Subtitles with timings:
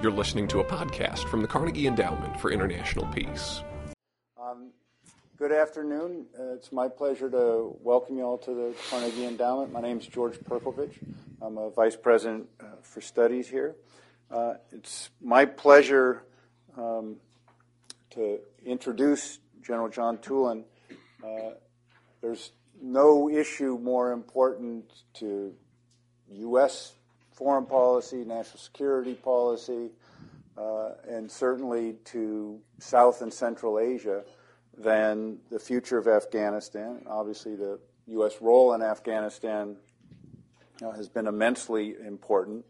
[0.00, 3.64] You're listening to a podcast from the Carnegie Endowment for International Peace.
[4.40, 4.70] Um,
[5.36, 6.26] good afternoon.
[6.38, 9.72] Uh, it's my pleasure to welcome you all to the Carnegie Endowment.
[9.72, 10.92] My name is George Perkovich.
[11.42, 13.74] I'm a vice president uh, for studies here.
[14.30, 16.22] Uh, it's my pleasure
[16.76, 17.16] um,
[18.10, 20.62] to introduce General John Toolan.
[21.24, 21.54] Uh,
[22.20, 24.84] there's no issue more important
[25.14, 25.54] to
[26.30, 26.92] U.S
[27.38, 29.90] foreign policy, national security policy,
[30.58, 34.24] uh, and certainly to South and Central Asia
[34.76, 37.00] than the future of Afghanistan.
[37.06, 38.38] Obviously, the U.S.
[38.40, 39.76] role in Afghanistan
[40.80, 42.64] has been immensely important,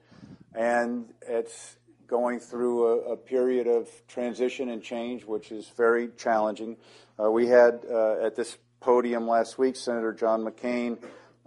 [0.54, 1.76] and it's
[2.06, 6.76] going through a, a, period of transition and change, which is very challenging.
[7.22, 10.98] Uh, we had uh, at this podium last week Senator John McCain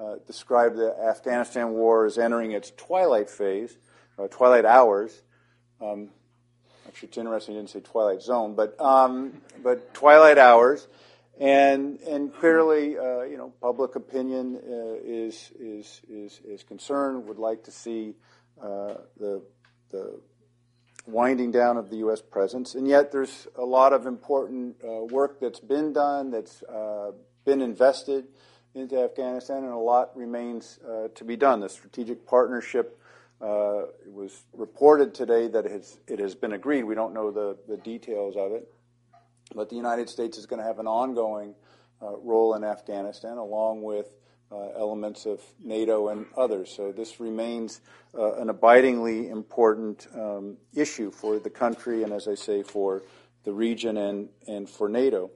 [0.01, 3.77] uh, described the Afghanistan war as entering its twilight phase,
[4.17, 5.21] uh, twilight hours.
[5.79, 6.09] Um,
[6.87, 10.87] actually, it's interesting he didn't say twilight zone, but um, but twilight hours,
[11.39, 17.27] and and clearly, uh, you know, public opinion uh, is is is is concerned.
[17.27, 18.15] Would like to see
[18.61, 19.43] uh, the
[19.91, 20.19] the
[21.05, 22.21] winding down of the U.S.
[22.21, 24.77] presence, and yet there's a lot of important
[25.11, 26.63] work that's been done, that's
[27.43, 28.25] been invested
[28.73, 31.59] into Afghanistan, and a lot remains uh, to be done.
[31.59, 32.99] The strategic partnership
[33.41, 36.83] uh, was reported today that it has, it has been agreed.
[36.83, 38.71] We don't know the, the details of it,
[39.53, 41.55] but the United States is going to have an ongoing
[42.01, 44.15] uh, role in Afghanistan, along with
[44.51, 46.73] uh, elements of NATO and others.
[46.75, 47.81] So this remains
[48.17, 53.01] uh, an abidingly important um, issue for the country, and as I say, for
[53.43, 55.31] the region and, and for NATO.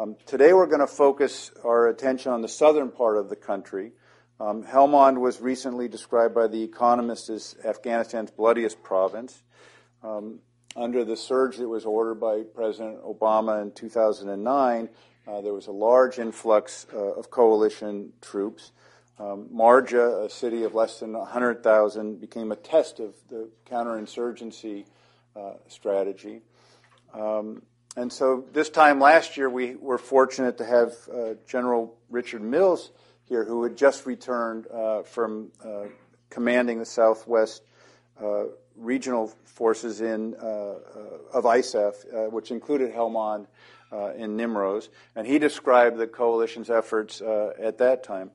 [0.00, 3.90] Um, today we're going to focus our attention on the southern part of the country.
[4.38, 9.42] Um, Helmand was recently described by The Economist as Afghanistan's bloodiest province.
[10.04, 10.38] Um,
[10.76, 14.88] under the surge that was ordered by President Obama in 2009,
[15.26, 18.70] uh, there was a large influx uh, of coalition troops.
[19.18, 24.84] Um, Marja, a city of less than 100,000, became a test of the counterinsurgency
[25.34, 26.42] uh, strategy.
[27.12, 27.62] Um,
[27.98, 32.92] and so this time last year, we were fortunate to have uh, General Richard Mills
[33.24, 35.86] here, who had just returned uh, from uh,
[36.30, 37.62] commanding the Southwest
[38.22, 38.44] uh,
[38.76, 40.76] regional forces in uh, uh,
[41.34, 43.48] of ISAF, which included Helmand
[44.16, 48.30] in Nimroz, and he described the coalition's efforts at that time.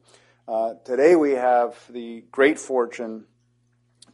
[0.83, 3.23] today, we have the great fortune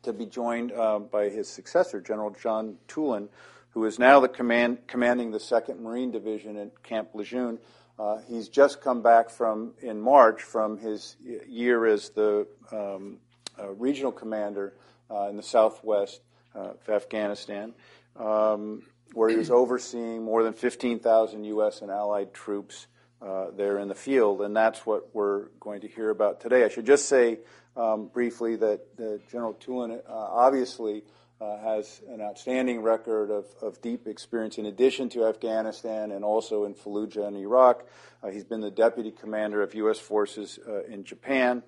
[0.04, 0.74] to be joined
[1.12, 3.30] by his successor, General John Toolan
[3.72, 7.59] who is now the command, commanding the 2nd Marine Division at Camp Lejeune.
[7.97, 13.18] Uh, he's just come back from in March from his year as the um,
[13.59, 14.74] uh, regional commander
[15.12, 16.22] uh, in the southwest
[16.56, 17.74] of Afghanistan,
[18.18, 21.81] um, where he was overseeing more than 15,000 U.S.
[21.81, 22.88] and allied troops
[23.22, 26.63] uh, there in the field, and that's what we're going to hear about today.
[26.63, 27.40] I should just say
[27.75, 31.03] um, briefly that General Toolan uh, obviously
[31.41, 36.66] uh, has an outstanding record of, of, deep experience in addition to Afghanistan and also
[36.66, 37.85] in Fallujah and Iraq.
[38.22, 39.97] Uh, he's been the deputy commander of U.S.
[40.00, 41.63] forces uh, in Japan.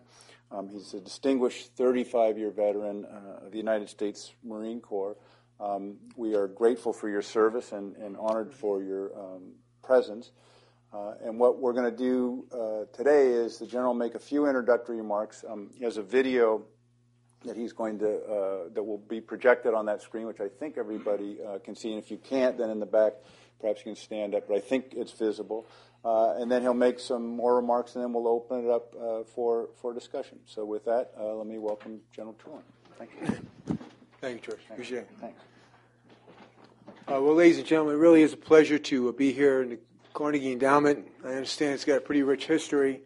[0.51, 5.15] Um, he's a distinguished 35 year veteran uh, of the United States Marine Corps.
[5.59, 9.53] Um, we are grateful for your service and, and honored for your um,
[9.83, 10.31] presence.
[10.93, 14.47] Uh, and what we're going to do uh, today is the general make a few
[14.47, 15.45] introductory remarks.
[15.47, 16.63] Um, he has a video
[17.45, 20.77] that he's going to uh, that will be projected on that screen, which I think
[20.77, 21.89] everybody uh, can see.
[21.89, 23.13] And if you can't, then in the back,
[23.59, 24.47] perhaps you can stand up.
[24.47, 25.65] But I think it's visible.
[26.03, 29.23] Uh, and then he'll make some more remarks, and then we'll open it up uh,
[29.23, 30.39] for for discussion.
[30.45, 32.61] So with that, uh, let me welcome General Toolan.
[32.97, 33.77] Thank you.
[34.19, 34.61] Thank you, George.
[34.71, 35.09] Appreciate it.
[35.19, 35.39] Thanks.
[37.07, 39.79] Uh, well, ladies and gentlemen, it really is a pleasure to be here in the
[40.13, 41.07] Carnegie Endowment.
[41.23, 43.01] I understand it's got a pretty rich history,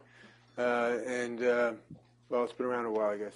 [0.57, 3.34] and well, it's been around a while, I guess.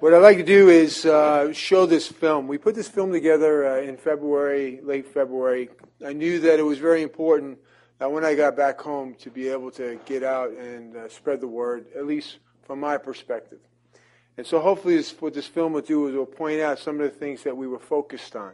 [0.00, 2.48] What I'd like to do is uh, show this film.
[2.48, 5.70] We put this film together uh, in February, late February.
[6.04, 7.58] I knew that it was very important
[7.98, 11.40] that when I got back home to be able to get out and uh, spread
[11.40, 13.60] the word, at least from my perspective.
[14.36, 17.00] And so hopefully this, what this film will do is it will point out some
[17.00, 18.52] of the things that we were focused on.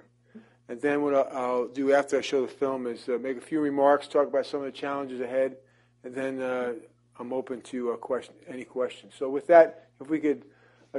[0.68, 3.40] And then what I'll, I'll do after I show the film is uh, make a
[3.40, 5.56] few remarks, talk about some of the challenges ahead,
[6.04, 6.74] and then uh,
[7.18, 9.14] I'm open to uh, question, any questions.
[9.18, 10.44] So with that, if we could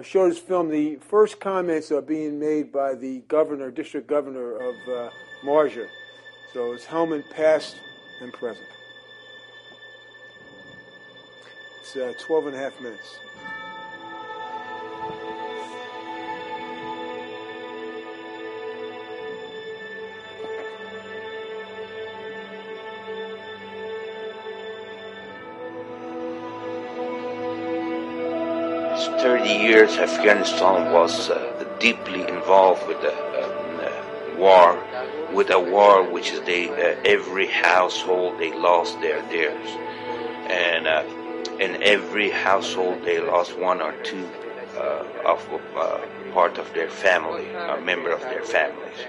[0.02, 4.76] showed this film, the first comments are being made by the governor, district governor of
[4.88, 5.10] uh,
[5.44, 5.88] Marja.
[6.54, 7.78] So it's Helmand past
[8.22, 8.68] and present.
[11.82, 13.20] It's uh, 12 and a half minutes.
[29.22, 34.84] 30 years, Afghanistan was uh, deeply involved with the uh, war,
[35.32, 39.70] with a war which is they uh, every household they lost their theirs,
[40.50, 41.04] and uh,
[41.60, 44.28] in every household they lost one or two
[44.76, 45.40] uh, of
[45.76, 46.00] uh,
[46.34, 49.02] part of their family, a member of their families,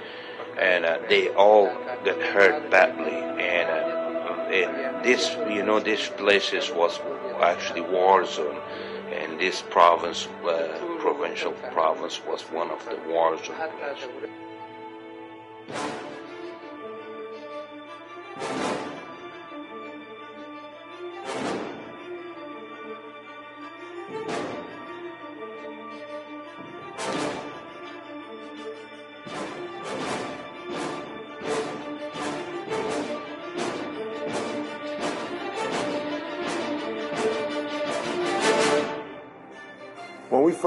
[0.61, 1.69] and they all
[2.05, 3.71] got hurt badly, and,
[4.53, 7.01] and this you know this places was
[7.41, 8.61] actually war zone
[9.33, 13.39] and this province, uh, provincial province, was one of the war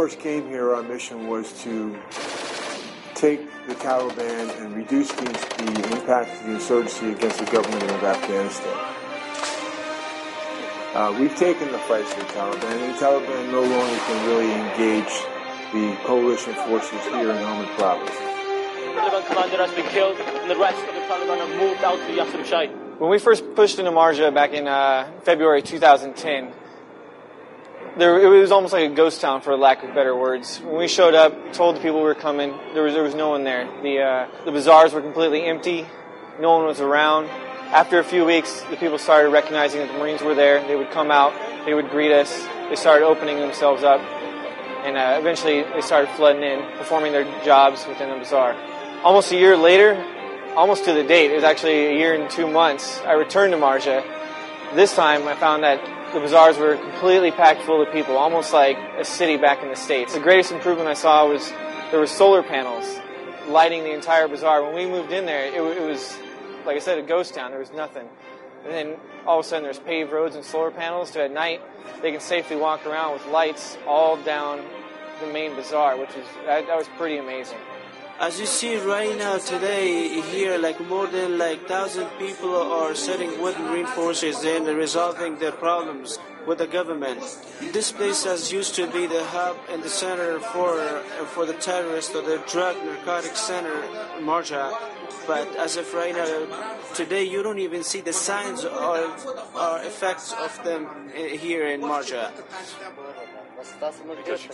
[0.05, 1.97] first came here, our mission was to
[3.15, 8.03] take the Taliban and reduce the, the impact of the insurgency against the government of
[8.03, 8.77] Afghanistan.
[10.93, 14.51] Uh, we've taken the fight to the Taliban, and the Taliban no longer can really
[14.53, 15.13] engage
[15.73, 18.11] the coalition forces here in Helmand province.
[18.11, 21.97] The Taliban commander has been killed, and the rest of the Taliban have moved out
[21.97, 22.67] to Yasir Shai.
[22.99, 26.53] When we first pushed into Marja back in uh, February 2010,
[27.97, 30.59] there, it was almost like a ghost town, for lack of better words.
[30.59, 33.29] When we showed up, told the people we were coming, there was there was no
[33.29, 33.65] one there.
[33.81, 35.87] The uh, the bazaars were completely empty.
[36.39, 37.27] No one was around.
[37.71, 40.65] After a few weeks, the people started recognizing that the Marines were there.
[40.67, 41.33] They would come out.
[41.65, 42.45] They would greet us.
[42.69, 47.87] They started opening themselves up, and uh, eventually they started flooding in, performing their jobs
[47.87, 48.55] within the bazaar.
[49.03, 49.95] Almost a year later,
[50.55, 52.99] almost to the date, it was actually a year and two months.
[53.01, 54.03] I returned to Marja.
[54.73, 55.79] This time, I found that
[56.15, 59.75] the bazaars were completely packed full of people, almost like a city back in the
[59.75, 60.13] States.
[60.13, 61.49] The greatest improvement I saw was
[61.91, 62.85] there were solar panels
[63.49, 64.63] lighting the entire bazaar.
[64.63, 66.17] When we moved in there, it, it was,
[66.65, 67.51] like I said, a ghost town.
[67.51, 68.07] There was nothing.
[68.63, 68.95] And then
[69.27, 71.61] all of a sudden there's paved roads and solar panels, so at night
[72.01, 74.63] they can safely walk around with lights all down
[75.19, 77.57] the main bazaar, which is, that, that was pretty amazing.
[78.17, 83.41] As you see right now today here, like more than like thousand people are setting
[83.41, 86.17] wooden reinforcements in and resolving their problems
[86.47, 87.19] with the government.
[87.73, 90.79] This place has used to be the hub and the center for
[91.35, 93.75] for the terrorists or the drug narcotic center,
[94.21, 94.71] Marja.
[95.27, 96.47] But as of right now,
[96.93, 99.11] today you don't even see the signs or,
[99.55, 102.31] or effects of them eh, here in Marja.
[104.17, 104.45] Because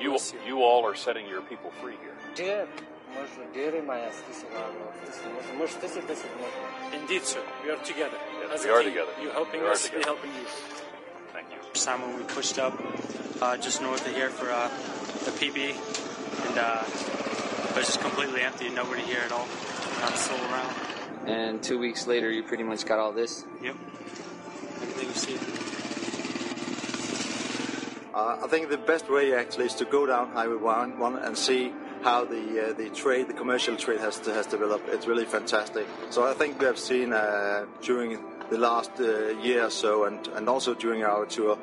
[0.00, 2.14] you, you all are setting your people free here.
[6.92, 7.42] Indeed, sir.
[7.64, 8.16] We are together.
[8.42, 8.88] Yes, As we are team.
[8.90, 9.12] together.
[9.22, 10.06] You're helping We are us, we together.
[10.06, 10.46] helping you.
[11.32, 11.80] Thank you.
[11.80, 12.80] time when we pushed up
[13.42, 14.68] uh, just north of here for uh,
[15.24, 15.74] the PB,
[16.48, 16.84] and uh,
[17.70, 19.46] it was just completely empty, nobody here at all,
[20.00, 20.74] not a soul around.
[21.26, 23.44] And two weeks later, you pretty much got all this.
[23.62, 23.76] Yep,
[24.82, 25.79] everything you see.
[28.12, 31.38] Uh, I think the best way actually is to go down Highway 1, one and
[31.38, 31.72] see
[32.02, 34.88] how the uh, the trade, the commercial trade has has developed.
[34.88, 35.86] It's really fantastic.
[36.10, 38.18] So I think we have seen uh, during
[38.50, 41.56] the last uh, year or so, and, and also during our tour,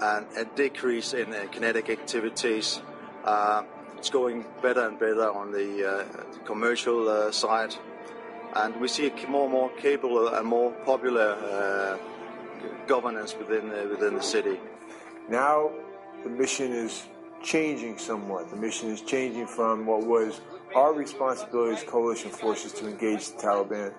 [0.00, 2.80] a decrease in uh, kinetic activities.
[3.24, 3.64] Uh,
[3.98, 6.04] it's going better and better on the uh,
[6.46, 7.74] commercial side,
[8.56, 11.98] and we see more and more capable and more popular
[12.86, 14.58] governance within within the city.
[15.28, 15.70] Now
[16.24, 17.04] the mission is
[17.42, 18.50] changing somewhat.
[18.50, 20.40] The mission is changing from what was
[20.74, 23.92] our responsibility as coalition forces to engage the Taliban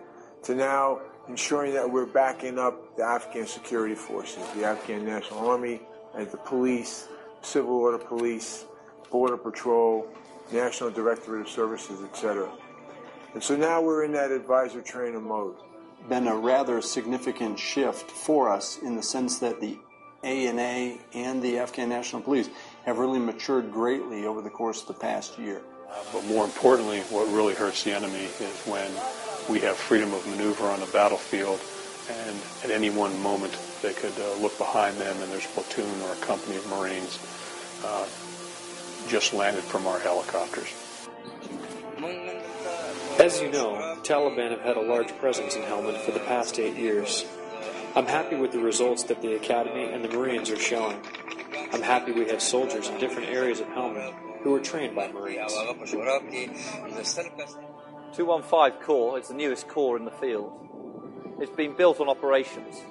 [0.43, 5.81] to now ensuring that we're backing up the Afghan security forces, the Afghan National Army,
[6.15, 7.07] and the police,
[7.41, 8.65] civil order police,
[9.11, 10.07] border patrol,
[10.51, 12.49] National Directorate of Services, etc.
[13.33, 15.55] And so now we're in that advisor trainer mode.
[16.09, 19.77] been a rather significant shift for us in the sense that the
[20.23, 22.49] ANA and the Afghan National Police
[22.85, 25.61] have really matured greatly over the course of the past year.
[26.13, 28.91] But more importantly, what really hurts the enemy is when
[29.49, 31.59] we have freedom of maneuver on the battlefield,
[32.09, 36.01] and at any one moment they could uh, look behind them and there's a platoon
[36.01, 37.19] or a company of Marines
[37.83, 38.05] uh,
[39.07, 40.73] just landed from our helicopters.
[43.19, 46.75] As you know, Taliban have had a large presence in Helmand for the past eight
[46.75, 47.25] years.
[47.93, 50.97] I'm happy with the results that the Academy and the Marines are showing.
[51.73, 55.51] I'm happy we have soldiers in different areas of Helmand who are trained by Marines.
[58.13, 60.53] 215 Corps is the newest corps in the field.
[61.39, 62.81] It's been built on operations.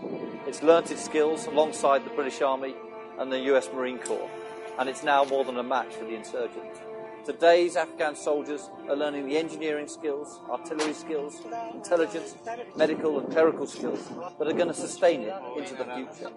[0.46, 2.74] It's learnt its skills alongside the British Army
[3.18, 4.30] and the US Marine Corps.
[4.78, 6.80] and it's now more than a match for the insurgents.
[7.24, 11.40] Today's Afghan soldiers are learning the engineering skills, artillery skills,
[11.74, 12.34] intelligence,
[12.76, 14.08] medical and clerical skills
[14.38, 16.30] that are going to sustain it into the future.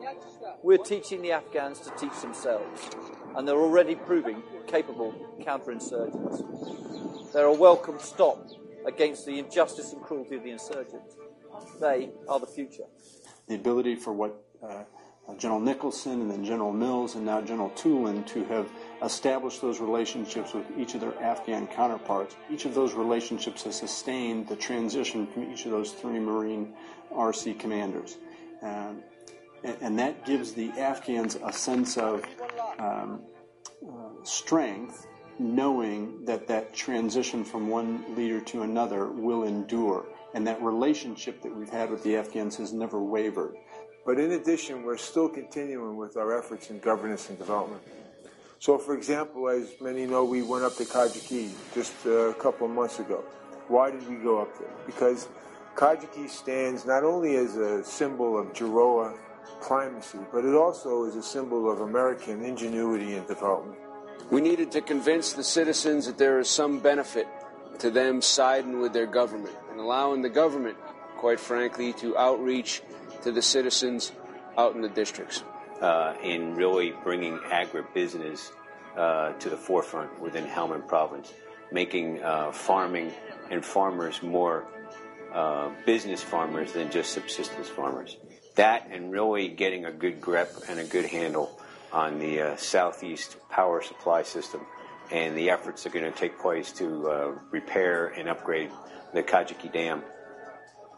[0.61, 2.89] We're teaching the Afghans to teach themselves,
[3.35, 7.31] and they're already proving capable counterinsurgents.
[7.31, 8.49] They're a welcome stop
[8.85, 11.15] against the injustice and cruelty of the insurgents.
[11.79, 12.85] They are the future.
[13.47, 14.83] The ability for what uh,
[15.37, 18.69] General Nicholson and then General Mills and now General Toolan to have
[19.03, 22.35] established those relationships with each of their Afghan counterparts.
[22.49, 26.73] Each of those relationships has sustained the transition from each of those three Marine
[27.11, 28.17] RC commanders.
[28.61, 29.03] Um,
[29.63, 32.23] and, and, that gives the Afghans a sense of
[32.79, 33.21] um,
[33.85, 35.05] uh, strength,
[35.37, 40.05] knowing that that transition from one leader to another will endure.
[40.33, 43.55] And that relationship that we've had with the Afghans has never wavered.
[44.05, 47.81] But in addition, we're still continuing with our efforts in governance and development.
[48.63, 52.71] So, for example, as many know, we went up to Kajaki just a couple of
[52.71, 53.21] months ago.
[53.67, 54.71] Why did we go up there?
[54.85, 55.27] Because
[55.75, 59.17] Kajaki stands not only as a symbol of GIRoA
[59.61, 63.77] primacy, but it also is a symbol of American ingenuity and development.
[64.31, 67.27] We needed to convince the citizens that there is some benefit
[67.79, 70.77] to them siding with their government and allowing the government,
[71.17, 72.81] quite frankly, to outreach
[73.23, 74.13] to the citizens
[74.57, 75.43] out in the districts.
[75.83, 78.51] Uh, in really bringing agribusiness
[78.95, 81.33] uh, to the forefront within Helmand province,
[81.73, 83.11] making uh, farming
[83.51, 84.65] and farmers more
[85.85, 88.15] business farmers than just subsistence farmers.
[88.55, 91.59] That and really getting a good grip and a good handle
[91.91, 94.61] on the southeast power supply system
[95.11, 98.71] and the efforts that are going to take place to repair and upgrade
[99.13, 100.01] the Kajaki Dam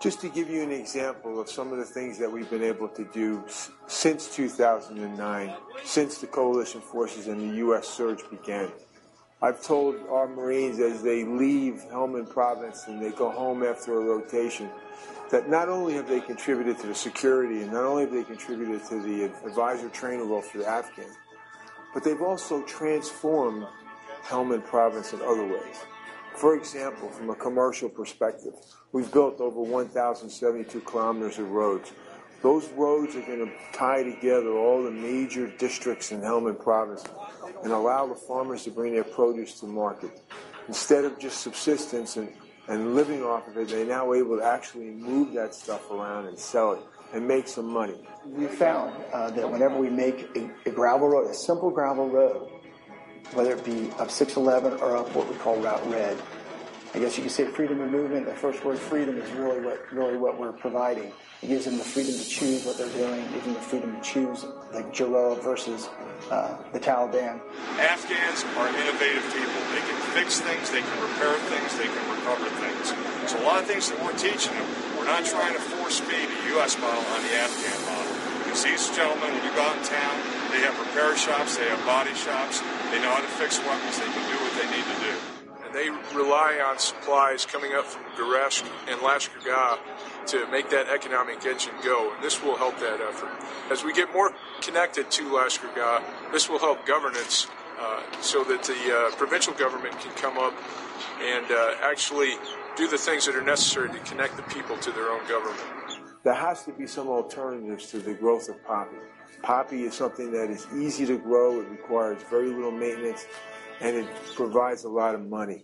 [0.06, 2.88] just to give you an example of some of the things that we've been able
[2.88, 3.44] to do
[3.88, 7.88] since 2009, since the coalition forces and the U.S.
[7.88, 8.72] surge began.
[9.42, 14.06] I've told our Marines as they leave Helmand province and they go home after a
[14.06, 14.70] rotation
[15.32, 18.86] that not only have they contributed to the security and not only have they contributed
[18.90, 21.18] to the advisor trainer role for the Afghans,
[21.96, 23.66] but they've also transformed
[24.22, 25.78] Helmand province in other ways.
[26.36, 28.54] For example, from a commercial perspective,
[28.92, 31.94] we've built over 1,072 kilometers of roads.
[32.42, 37.06] Those roads are going to tie together all the major districts in Helmand province
[37.64, 40.22] and allow the farmers to bring their produce to market.
[40.68, 42.30] Instead of just subsistence and,
[42.68, 46.38] and living off of it, they're now able to actually move that stuff around and
[46.38, 46.80] sell it
[47.14, 47.96] and make some money.
[48.26, 52.50] We found uh, that whenever we make a, a gravel road, a simple gravel road,
[53.34, 56.18] whether it be up 611 or up what we call Route Red.
[56.94, 58.26] I guess you could say freedom of movement.
[58.26, 61.12] The first word freedom is really what really what we're providing.
[61.44, 63.20] It gives them the freedom to choose what they're doing.
[63.20, 65.90] It gives them the freedom to choose like GIRoA versus
[66.32, 67.42] uh, the Taliban.
[67.78, 69.60] Afghans are innovative people.
[69.76, 72.96] They can fix things, they can repair things, they can recover things.
[73.30, 74.68] So a lot of things that we're teaching them,
[74.98, 76.80] we're not trying to force feed a U.S.
[76.80, 78.16] model on the Afghan model.
[78.42, 80.16] Because these gentlemen, when you go out in town,
[80.56, 84.06] they have repair shops, they have body shops, they know how to fix weapons, they
[84.06, 85.14] can do what they need to do.
[85.66, 89.80] And they rely on supplies coming up from Gereshk and Lashkar
[90.28, 93.32] to make that economic engine go, and this will help that effort.
[93.72, 97.48] As we get more connected to Lashkar this will help governance
[97.80, 100.54] uh, so that the uh, provincial government can come up
[101.22, 102.36] and uh, actually
[102.76, 105.60] do the things that are necessary to connect the people to their own government.
[106.24, 108.98] There has to be some alternatives to the growth of poppy.
[109.46, 113.28] Poppy is something that is easy to grow, it requires very little maintenance,
[113.80, 115.64] and it provides a lot of money.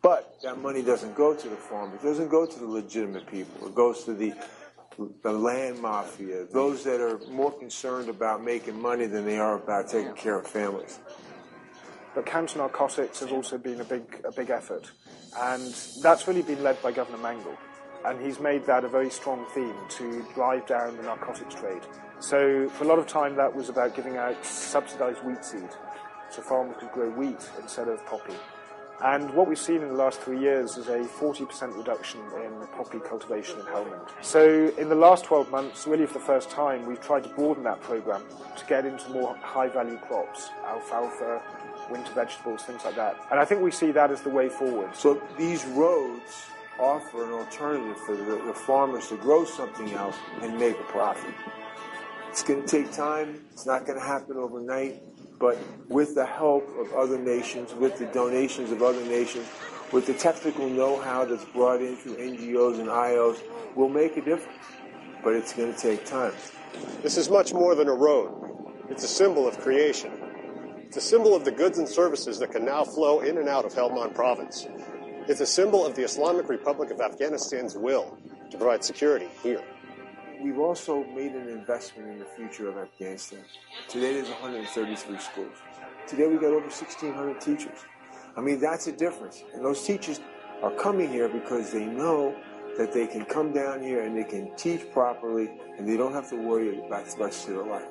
[0.00, 1.92] But that money doesn't go to the farm.
[1.92, 3.68] It doesn't go to the legitimate people.
[3.68, 4.32] It goes to the
[5.22, 9.88] the land mafia, those that are more concerned about making money than they are about
[9.88, 10.98] taking care of families.
[12.14, 14.90] But counter narcotics has also been a big a big effort,
[15.36, 15.62] and
[16.02, 17.56] that's really been led by Governor Mangal,
[18.04, 21.82] and he's made that a very strong theme to drive down the narcotics trade.
[22.20, 25.68] So for a lot of time, that was about giving out subsidised wheat seed,
[26.30, 28.34] so farmers could grow wheat instead of poppy.
[29.00, 32.98] And what we've seen in the last three years is a 40% reduction in poppy
[32.98, 34.08] cultivation in Helmand.
[34.22, 37.62] So in the last 12 months, really for the first time, we've tried to broaden
[37.62, 38.24] that program
[38.56, 41.40] to get into more high-value crops, alfalfa,
[41.88, 43.16] winter vegetables, things like that.
[43.30, 44.96] And I think we see that as the way forward.
[44.96, 46.46] So these roads
[46.78, 51.34] offer an alternative for the, the farmers to grow something else and make a profit.
[52.30, 53.44] It's going to take time.
[53.52, 55.02] It's not going to happen overnight.
[55.38, 55.58] But
[55.88, 59.46] with the help of other nations, with the donations of other nations,
[59.92, 63.40] with the technical know-how that's brought in through NGOs and IOs,
[63.74, 64.58] we'll make a difference.
[65.22, 66.32] But it's going to take time.
[67.02, 68.34] This is much more than a road.
[68.90, 70.12] It's a symbol of creation.
[70.78, 73.64] It's a symbol of the goods and services that can now flow in and out
[73.64, 74.66] of Helmand province.
[75.28, 78.16] It's a symbol of the Islamic Republic of Afghanistan's will
[78.50, 79.62] to provide security here.
[80.40, 83.40] We've also made an investment in the future of Afghanistan.
[83.88, 85.52] Today there's 133 schools.
[86.06, 87.84] Today we got over 1,600 teachers.
[88.38, 89.44] I mean, that's a difference.
[89.52, 90.18] And those teachers
[90.62, 92.34] are coming here because they know
[92.78, 96.30] that they can come down here and they can teach properly and they don't have
[96.30, 97.84] to worry about the rest of their life.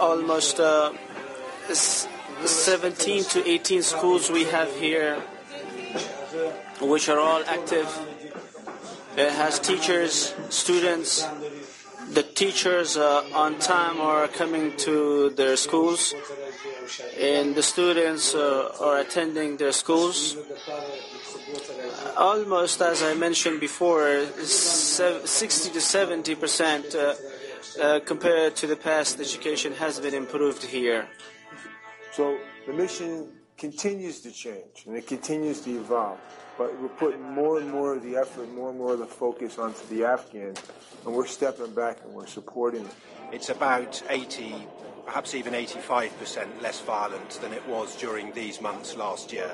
[0.00, 0.92] Almost uh,
[1.72, 5.22] 17 to 18 schools we have here,
[6.80, 7.88] which are all active.
[9.16, 11.26] It has teachers, students.
[12.12, 16.14] The teachers uh, on time are coming to their schools,
[17.18, 20.36] and the students uh, are attending their schools.
[22.16, 27.14] Almost, as I mentioned before, 60 to 70 percent uh,
[27.80, 31.08] uh, compared to the past, education has been improved here.
[32.12, 36.18] So the mission continues to change and it continues to evolve.
[36.58, 39.58] But we're putting more and more of the effort, more and more of the focus
[39.58, 40.60] onto the Afghans,
[41.04, 42.94] and we're stepping back and we're supporting it.
[43.32, 44.54] It's about 80,
[45.04, 49.50] perhaps even 85% less violent than it was during these months last year,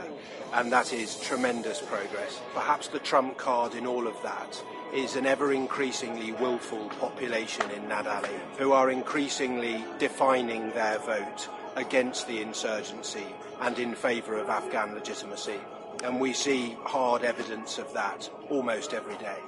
[0.52, 2.40] and that is tremendous progress.
[2.54, 4.62] Perhaps the trump card in all of that
[4.94, 8.28] is an ever increasingly willful population in Nad Ali
[8.58, 13.26] who are increasingly defining their vote against the insurgency
[13.62, 15.58] and in favour of Afghan legitimacy.
[16.02, 19.38] And we see hard evidence of that almost every day.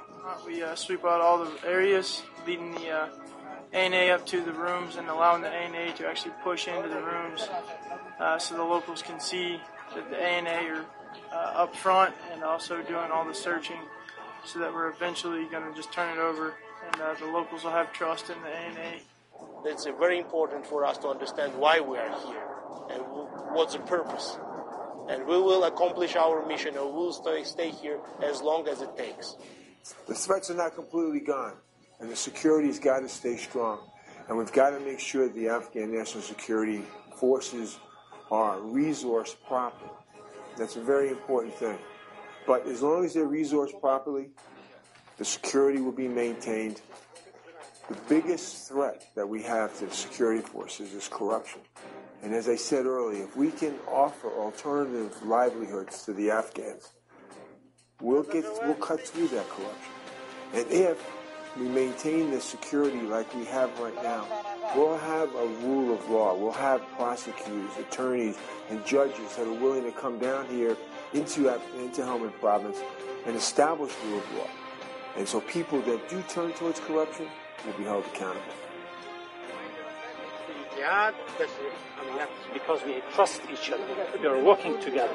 [0.45, 3.09] We uh, sweep out all the areas, leading the uh,
[3.73, 7.49] ANA up to the rooms and allowing the ANA to actually push into the rooms
[8.19, 9.59] uh, so the locals can see
[9.93, 10.85] that the ANA are
[11.33, 13.79] uh, up front and also doing all the searching
[14.45, 16.53] so that we're eventually going to just turn it over
[16.85, 18.99] and uh, the locals will have trust in the ANA.
[19.65, 22.55] It's very important for us to understand why we are here
[22.89, 23.01] and
[23.55, 24.37] what's the purpose.
[25.09, 28.95] And we will accomplish our mission and we'll stay, stay here as long as it
[28.97, 29.35] takes.
[30.07, 31.53] The threats are not completely gone,
[31.99, 33.79] and the security's got to stay strong.
[34.27, 36.81] And we've got to make sure the Afghan National Security
[37.17, 37.77] Forces
[38.31, 39.91] are resourced properly.
[40.57, 41.77] That's a very important thing.
[42.47, 44.29] But as long as they're resourced properly,
[45.17, 46.81] the security will be maintained.
[47.87, 51.61] The biggest threat that we have to the security forces is corruption.
[52.25, 56.91] And as I said earlier, if we can offer alternative livelihoods to the Afghans,
[58.01, 59.93] we'll get we'll cut through that corruption.
[60.55, 61.07] And if
[61.55, 64.25] we maintain the security like we have right now,
[64.75, 66.35] we'll have a rule of law.
[66.35, 68.39] We'll have prosecutors, attorneys,
[68.71, 70.75] and judges that are willing to come down here
[71.13, 72.79] into into Helmand Province
[73.27, 74.49] and establish rule of law.
[75.15, 77.27] And so people that do turn towards corruption
[77.67, 78.55] will be held accountable.
[82.53, 83.83] Because we trust each other.
[84.19, 85.13] We are working together.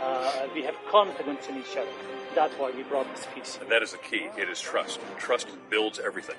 [0.00, 1.90] Uh, we have confidence in each other.
[2.34, 3.58] That's why we brought this peace.
[3.60, 4.28] And that is the key.
[4.36, 5.00] It is trust.
[5.18, 6.36] Trust builds everything.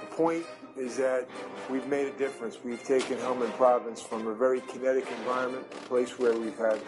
[0.00, 0.46] The point
[0.76, 1.28] is that
[1.70, 2.58] we've made a difference.
[2.62, 6.80] We've taken Helmand Province from a very kinetic environment, a place where we've had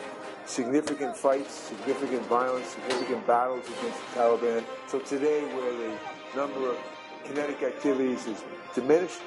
[0.47, 4.65] significant fights, significant violence, significant battles against the Taliban.
[4.89, 5.97] So today, where the
[6.37, 6.79] number of
[7.25, 8.43] kinetic activities is
[8.75, 9.21] diminished,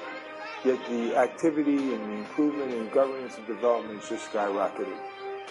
[0.64, 4.98] yet the activity and the improvement in governance and development is just skyrocketing.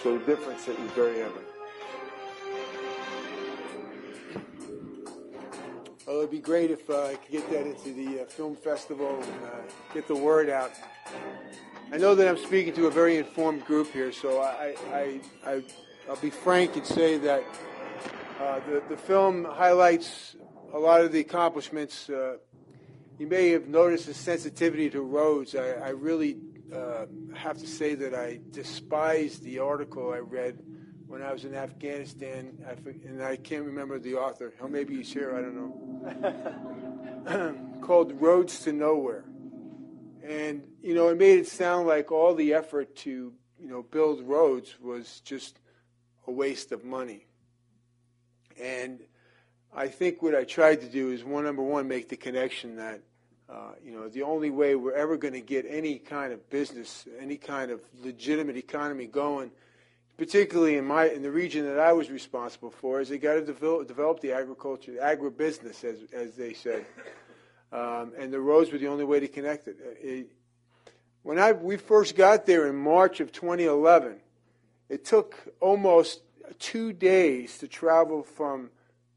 [0.02, 1.46] So the difference is very evident.
[6.06, 9.20] Well, it'd be great if uh, I could get that into the uh, film festival
[9.22, 9.48] and uh,
[9.94, 10.72] get the word out.
[11.92, 15.62] I know that I'm speaking to a very informed group here, so I, I, I,
[16.08, 17.44] will be frank and say that
[18.40, 20.34] uh, the, the film highlights
[20.72, 22.08] a lot of the accomplishments.
[23.20, 25.54] You may have noticed the sensitivity to roads.
[25.54, 26.38] I, I really
[26.74, 27.04] uh,
[27.35, 30.59] have to say that I despise the article I read
[31.06, 32.70] when I was in Afghanistan, I,
[33.06, 34.54] and I can't remember the author.
[34.66, 35.37] Maybe he's here.
[35.37, 35.54] I don't
[37.26, 37.54] know.
[37.83, 39.26] called Roads to Nowhere,
[40.24, 44.22] and you know, it made it sound like all the effort to you know build
[44.22, 45.59] roads was just
[46.26, 47.26] a waste of money.
[48.59, 49.00] And
[49.74, 53.02] I think what I tried to do is one number one make the connection that
[53.50, 57.06] uh, you know the only way we're ever going to get any kind of business,
[57.20, 59.50] any kind of legitimate economy going
[60.20, 63.40] particularly in my in the region that I was responsible for, is they got to
[63.40, 66.84] develop, develop the agriculture, the agribusiness, as as they say,
[67.72, 69.78] um, and the roads were the only way to connect it.
[69.82, 70.30] Uh, it.
[71.22, 74.16] When I we first got there in March of 2011,
[74.90, 76.20] it took almost
[76.58, 78.68] two days to travel from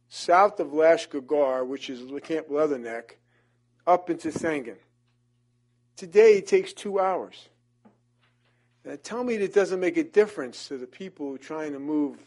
[0.08, 3.16] south of Lashkar Gah, which is Camp Leatherneck,
[3.86, 4.78] up into Sangin.
[5.96, 7.50] Today it takes two hours.
[8.90, 12.18] Uh, tell me it doesn't make a difference to the people trying to move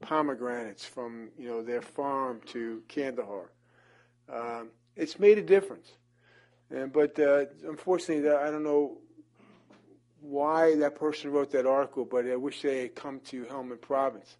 [0.00, 3.50] pomegranates from you know their farm to Kandahar.
[4.30, 5.90] Um, it's made a difference,
[6.70, 8.98] and but uh, unfortunately, I don't know
[10.20, 14.36] why that person wrote that article, but I wish they had come to Helmand Province.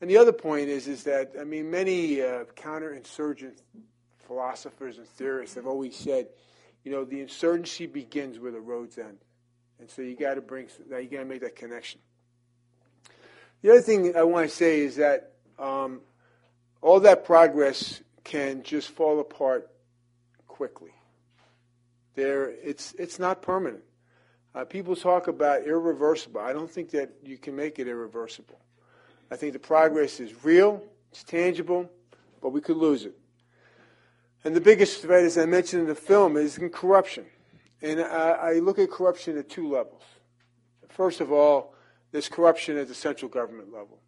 [0.00, 3.60] And the other point is, is that I mean, many uh, counterinsurgent
[4.32, 6.26] philosophers and theorists have always said,
[6.84, 9.18] you know, the insurgency begins where the roads end,
[9.78, 12.00] and so you got to bring, you got to make that connection.
[13.60, 16.00] The other thing I want to say is that um,
[16.80, 19.70] all that progress can just fall apart
[20.48, 20.92] quickly.
[22.14, 23.84] There, it's it's not permanent.
[24.54, 26.40] Uh, people talk about irreversible.
[26.40, 28.60] I don't think that you can make it irreversible.
[29.30, 31.90] I think the progress is real, it's tangible,
[32.40, 33.14] but we could lose it.
[34.44, 37.26] And the biggest threat, as I mentioned in the film, is in corruption.
[37.80, 40.02] And I, I look at corruption at two levels.
[40.88, 41.74] First of all,
[42.10, 43.98] there's corruption at the central government level.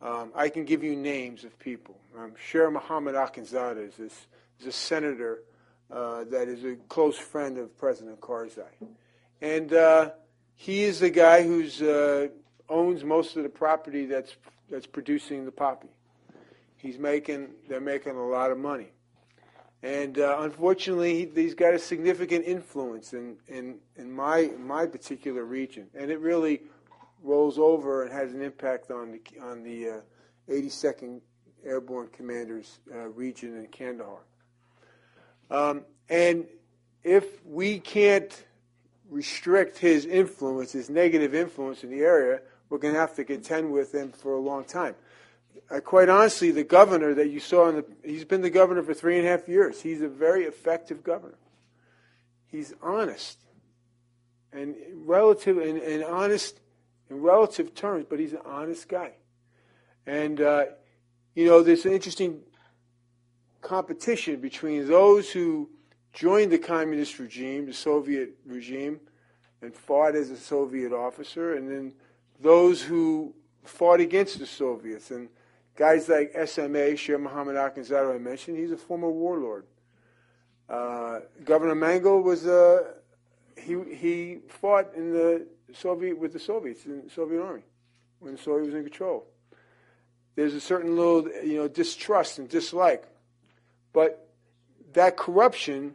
[0.00, 1.96] Um, I can give you names of people.
[2.18, 4.26] Um, Sher Mohammed Akhundzada is, this,
[4.60, 5.42] is a senator
[5.90, 8.64] uh, that is a close friend of President Karzai.
[9.40, 10.10] And uh,
[10.56, 12.28] he is the guy who uh,
[12.68, 14.34] owns most of the property that's,
[14.70, 15.88] that's producing the poppy.
[16.76, 18.88] He's making, they're making a lot of money.
[19.82, 25.44] And uh, unfortunately, he, has got a significant influence in, in, in my, my particular
[25.44, 25.88] region.
[25.94, 26.62] And it really
[27.22, 30.00] rolls over and has an impact on the, on the uh,
[30.48, 31.20] 82nd
[31.64, 34.20] Airborne Commander's uh, region in Kandahar.
[35.50, 36.46] Um, and
[37.02, 38.44] if we can't
[39.10, 42.40] restrict his influence, his negative influence in the area,
[42.70, 44.94] we're going to have to contend with him for a long time.
[45.70, 48.94] Uh, quite honestly, the governor that you saw in the, he's been the governor for
[48.94, 49.80] three and a half years.
[49.80, 51.38] He's a very effective governor.
[52.46, 53.38] He's honest
[54.52, 56.60] and relative and, and honest
[57.08, 59.12] in relative terms, but he's an honest guy.
[60.06, 60.64] And, uh,
[61.34, 62.40] you know, there's an interesting
[63.60, 65.70] competition between those who
[66.12, 69.00] joined the communist regime, the Soviet regime,
[69.62, 71.94] and fought as a Soviet officer, and then
[72.40, 75.10] those who fought against the Soviets.
[75.10, 75.28] And
[75.76, 79.66] guys like SMA, Sher Mohammed Akhundzada, I mentioned, he's a former warlord.
[80.68, 82.94] Uh, Governor Mangal was a,
[83.56, 87.62] he, he fought in the Soviet with the Soviets in the Soviet Army
[88.20, 89.26] when the Soviet was in control.
[90.34, 93.04] There's a certain little you know distrust and dislike,
[93.92, 94.28] but
[94.94, 95.94] that corruption,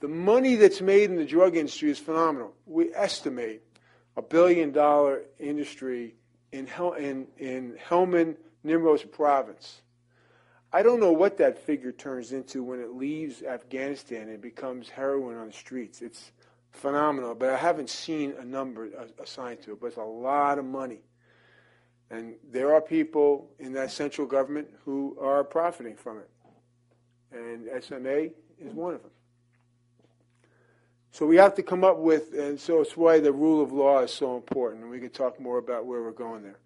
[0.00, 2.52] the money that's made in the drug industry is phenomenal.
[2.66, 3.62] We estimate
[4.16, 6.16] a billion dollar industry
[6.52, 9.82] in Hel- in in Helmand Nimroz province.
[10.72, 15.36] I don't know what that figure turns into when it leaves Afghanistan and becomes heroin
[15.36, 16.02] on the streets.
[16.02, 16.32] It's
[16.72, 18.88] phenomenal, but I haven't seen a number
[19.22, 19.80] assigned to it.
[19.80, 21.00] But it's a lot of money.
[22.10, 26.30] And there are people in that central government who are profiting from it.
[27.32, 29.10] And SMA is one of them.
[31.10, 34.00] So we have to come up with, and so it's why the rule of law
[34.00, 34.82] is so important.
[34.82, 36.58] And we can talk more about where we're going there.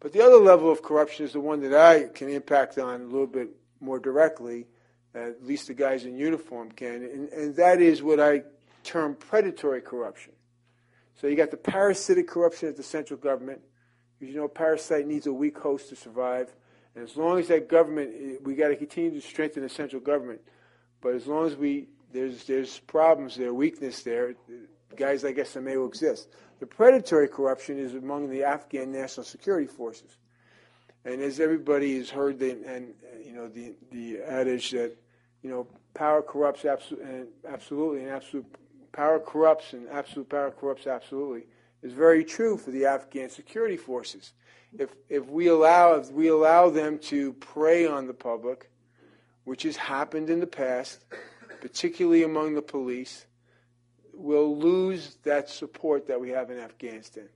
[0.00, 3.04] But the other level of corruption is the one that I can impact on a
[3.04, 3.48] little bit
[3.80, 4.66] more directly,
[5.14, 8.42] at least the guys in uniform can, and, and that is what I
[8.84, 10.32] term predatory corruption.
[11.20, 13.60] So you got the parasitic corruption at the central government.
[14.18, 16.54] Because you know, a parasite needs a weak host to survive.
[16.94, 20.00] And as long as that government, eh, we got to continue to strengthen the central
[20.00, 20.40] government.
[21.00, 24.34] But as long as we there's there's problems there, weakness there,
[24.96, 26.28] guys like SMA will exist.
[26.58, 30.16] The predatory corruption is among the Afghan national security forces.
[31.04, 34.96] And as everybody has heard, the, and you know the the adage that
[35.42, 38.46] you know power corrupts absolutely, absolutely, and absolute
[38.92, 41.46] power corrupts and absolute power corrupts absolutely
[41.82, 44.32] is very true for the Afghan security forces.
[44.78, 48.70] If, if, we allow, if we allow them to prey on the public,
[49.44, 51.04] which has happened in the past,
[51.60, 53.25] particularly among the police,
[54.16, 57.28] we'll lose that support that we have in Afghanistan.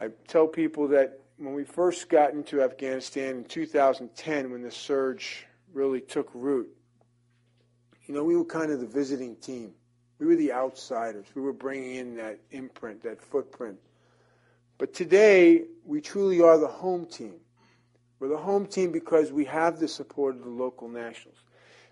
[0.00, 5.46] I tell people that when we first got into Afghanistan in 2010, when the surge
[5.72, 6.68] really took root,
[8.06, 9.72] you know, we were kind of the visiting team.
[10.18, 11.26] We were the outsiders.
[11.34, 13.78] We were bringing in that imprint, that footprint.
[14.78, 17.34] But today, we truly are the home team.
[18.18, 21.38] We're the home team because we have the support of the local nationals.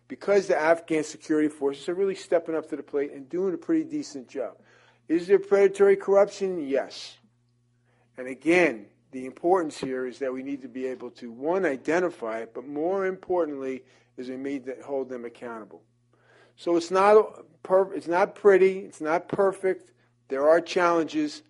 [0.08, 3.58] Because the Afghan security forces are really stepping up to the plate and doing a
[3.58, 4.56] pretty decent job.
[5.08, 6.66] Is there predatory corruption?
[6.66, 7.18] Yes.
[8.16, 12.38] And again, the importance here is that we need to be able to, one, identify
[12.40, 13.82] it, but more importantly,
[14.16, 15.82] is we need to hold them accountable.
[16.56, 17.44] So it's not
[17.94, 19.92] it's not pretty, it's not perfect,
[20.28, 21.42] there are challenges,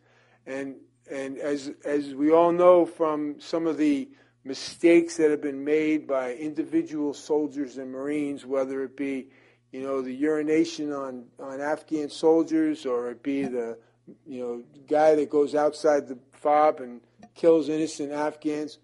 [0.46, 0.76] and
[1.10, 4.08] and as as we all know from some of the
[4.46, 9.28] mistakes that have been made by individual soldiers and Marines, whether it be
[9.72, 13.76] you know the urination on on Afghan soldiers or it be the
[14.24, 17.00] you know guy that goes outside the fob and
[17.34, 18.78] kills innocent Afghans.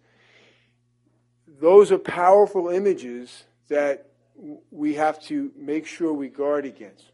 [1.60, 4.08] Those are powerful images that
[4.70, 7.12] we have to make sure we guard against.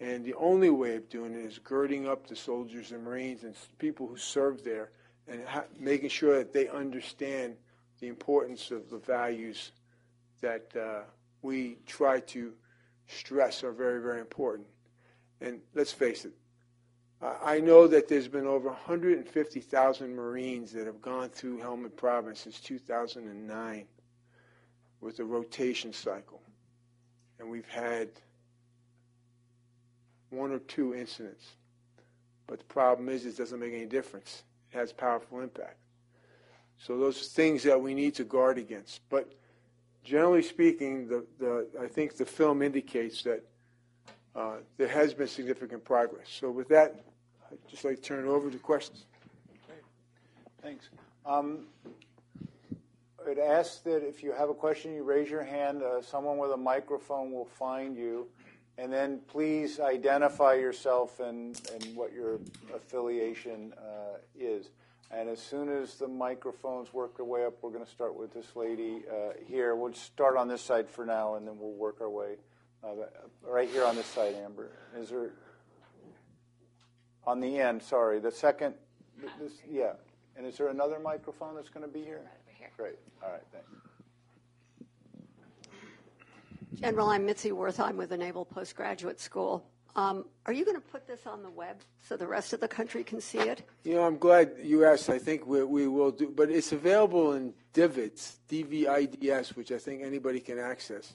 [0.00, 3.54] And the only way of doing it is girding up the soldiers and Marines and
[3.78, 4.90] people who serve there
[5.28, 7.56] and ha- making sure that they understand
[8.04, 9.72] the importance of the values
[10.42, 11.00] that uh,
[11.40, 12.52] we try to
[13.06, 14.66] stress are very, very important.
[15.40, 16.32] And let's face it,
[17.42, 22.60] I know that there's been over 150,000 Marines that have gone through Helmand Province since
[22.60, 23.86] 2009
[25.00, 26.42] with a rotation cycle.
[27.40, 28.10] And we've had
[30.28, 31.52] one or two incidents.
[32.46, 34.42] But the problem is, it doesn't make any difference.
[34.70, 35.78] It has powerful impact.
[36.78, 39.00] So those are things that we need to guard against.
[39.08, 39.32] But
[40.02, 43.44] generally speaking, the, the, I think the film indicates that
[44.34, 46.26] uh, there has been significant progress.
[46.28, 47.04] So with that,
[47.50, 49.06] I'd just like to turn it over to questions.
[50.62, 50.88] Thanks.
[51.26, 51.66] Um,
[53.28, 55.82] I'd ask that if you have a question, you raise your hand.
[55.82, 58.26] Uh, someone with a microphone will find you.
[58.76, 62.40] And then please identify yourself and, and what your
[62.74, 64.70] affiliation uh, is.
[65.16, 68.34] And as soon as the microphones work their way up, we're going to start with
[68.34, 69.76] this lady uh, here.
[69.76, 72.34] We'll start on this side for now, and then we'll work our way
[72.82, 72.94] uh,
[73.46, 74.34] right here on this side.
[74.34, 75.30] Amber, is there
[77.24, 77.80] on the end?
[77.82, 78.74] Sorry, the second.
[79.40, 79.92] This, yeah.
[80.36, 82.22] And is there another microphone that's going to be here?
[82.76, 82.98] Great.
[83.22, 83.40] All right.
[83.52, 83.68] Thanks.
[86.80, 87.78] General, I'm Mitzi Worth.
[87.78, 89.64] I'm with the Naval Postgraduate School.
[89.96, 92.68] Um, are you going to put this on the web so the rest of the
[92.68, 93.62] country can see it?
[93.84, 95.08] You know, I'm glad you asked.
[95.08, 100.02] I think we, we will do, but it's available in DVIDs, D-V-I-D-S, which I think
[100.02, 101.14] anybody can access.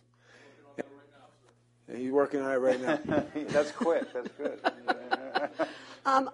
[1.87, 2.99] And he's working on it right now.
[3.47, 4.03] That's quick.
[4.13, 4.59] That's good.
[6.05, 6.29] um,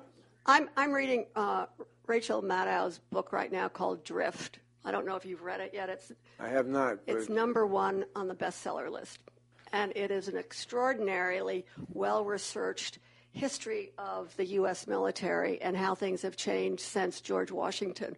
[0.45, 1.67] I'm, I'm reading uh,
[2.07, 4.59] Rachel Maddow's book right now called Drift.
[4.83, 5.89] I don't know if you've read it yet.
[5.89, 6.99] It's I have not.
[7.07, 9.19] It's number one on the bestseller list,
[9.73, 12.99] and it is an extraordinarily well-researched
[13.31, 14.87] history of the U.S.
[14.87, 18.15] military and how things have changed since George Washington.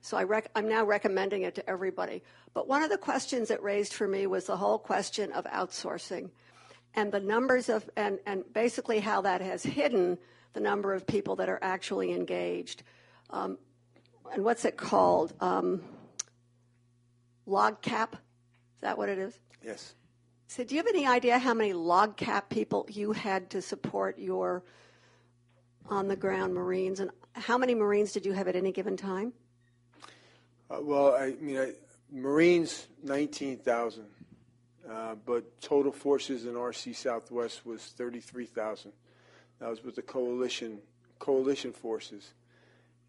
[0.00, 2.22] So I I'm now recommending it to everybody.
[2.54, 6.30] But one of the questions it raised for me was the whole question of outsourcing,
[6.94, 10.18] and the numbers of and and basically how that has hidden
[10.52, 12.82] the number of people that are actually engaged.
[13.30, 13.58] Um,
[14.32, 15.34] and what's it called?
[15.40, 15.82] Um,
[17.46, 18.12] LOGCAP?
[18.12, 19.38] Is that what it is?
[19.64, 19.94] Yes.
[20.50, 24.64] So, do you have any idea how many LOGCAP people you had to support your
[25.88, 26.98] on the ground Marines?
[26.98, 29.32] And how many Marines did you have at any given time?
[30.68, 31.74] Uh, well, I mean, I,
[32.10, 34.04] Marines, 19,000.
[34.90, 38.90] Uh, but total forces in RC Southwest was 33,000.
[39.60, 40.80] That was with the coalition
[41.20, 42.32] coalition forces.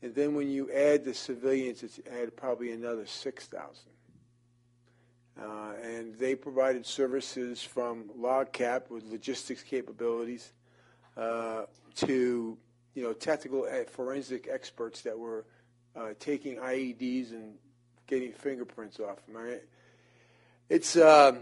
[0.04, 3.91] And then when you add the civilians, it's added probably another 6,000.
[5.42, 10.54] Uh, and they provided services from LogCap with logistics capabilities
[11.18, 11.64] uh,
[11.96, 12.58] to
[12.94, 15.46] you know technical forensic experts that were
[15.96, 17.56] uh, taking IEDs and
[18.08, 19.36] getting fingerprints off them.
[19.36, 19.64] Right?
[20.70, 21.40] It's um,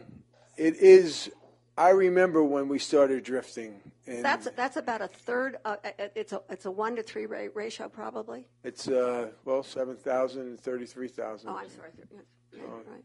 [0.56, 1.30] it is.
[1.78, 3.82] I remember when we started drifting.
[4.08, 5.58] And that's that's about a third.
[5.66, 5.76] Uh,
[6.16, 8.48] it's a it's a one to three ratio probably.
[8.64, 11.50] It's uh, well seven thousand and thirty three thousand.
[11.50, 11.92] Oh, I'm sorry.
[12.54, 13.04] Yeah, right.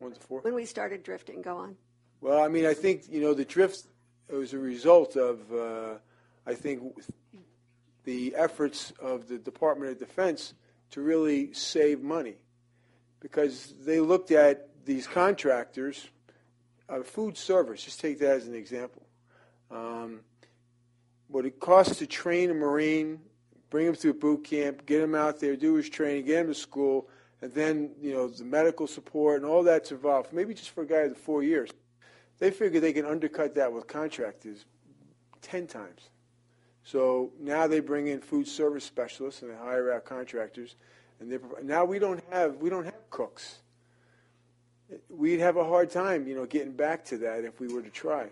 [0.00, 0.40] One to four.
[0.40, 1.76] When we started drifting, go on.
[2.20, 3.84] Well, I mean, I think you know the drift
[4.28, 5.94] was a result of, uh,
[6.46, 6.82] I think,
[8.04, 10.54] the efforts of the Department of Defense
[10.90, 12.36] to really save money,
[13.20, 16.08] because they looked at these contractors,
[16.88, 17.84] uh, food service.
[17.84, 19.02] Just take that as an example.
[19.70, 20.20] Um,
[21.28, 23.20] what it costs to train a Marine,
[23.68, 26.54] bring him through boot camp, get him out there, do his training, get him to
[26.54, 27.08] school
[27.42, 30.32] and then you know the medical support and all that's involved.
[30.32, 31.70] Maybe just for a guy of four years,
[32.38, 34.64] they figure they can undercut that with contractors
[35.42, 36.10] ten times.
[36.82, 40.76] So now they bring in food service specialists and they hire out contractors,
[41.20, 43.58] and they now we don't have we don't have cooks.
[45.08, 47.90] We'd have a hard time, you know, getting back to that if we were to
[47.90, 48.28] try.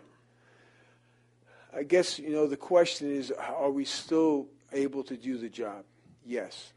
[1.74, 5.84] I guess you know the question is: Are we still able to do the job?
[6.26, 6.72] Yes.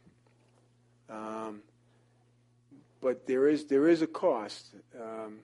[1.09, 1.61] Um,
[3.01, 4.75] but there is there is a cost.
[4.99, 5.39] Um,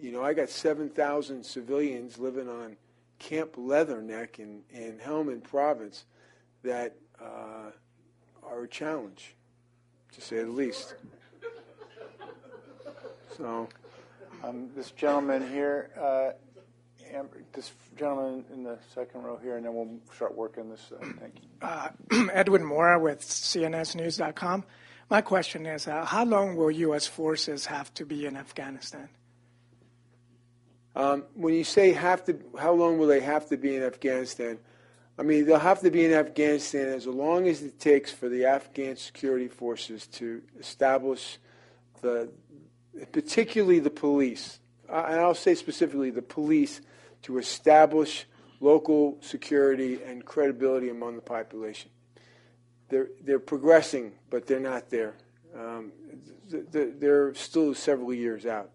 [0.00, 2.76] you know, I got seven thousand civilians living on
[3.20, 6.04] Camp Leatherneck in, in Helmand Province
[6.62, 7.70] that uh,
[8.42, 9.36] are a challenge,
[10.12, 10.94] to say the least.
[13.36, 13.68] So,
[14.42, 16.30] um, this gentleman here, uh,
[17.52, 20.92] this gentleman in the second row here, and then we'll start working this.
[20.92, 21.48] Uh, thank you.
[21.62, 21.88] Uh,
[22.32, 24.64] Edwin Mora with CNSNews.com.
[25.10, 27.04] My question is, uh, how long will U.S.
[27.04, 29.08] forces have to be in Afghanistan?
[30.94, 34.60] Um, when you say have to, how long will they have to be in Afghanistan?
[35.18, 38.44] I mean, they'll have to be in Afghanistan as long as it takes for the
[38.44, 41.38] Afghan security forces to establish
[42.02, 42.30] the,
[43.10, 46.80] particularly the police, and I'll say specifically the police,
[47.22, 48.26] to establish
[48.60, 51.90] local security and credibility among the population
[52.90, 55.14] they're they're progressing, but they're not there.
[55.56, 55.92] Um,
[56.48, 58.70] they're still several years out.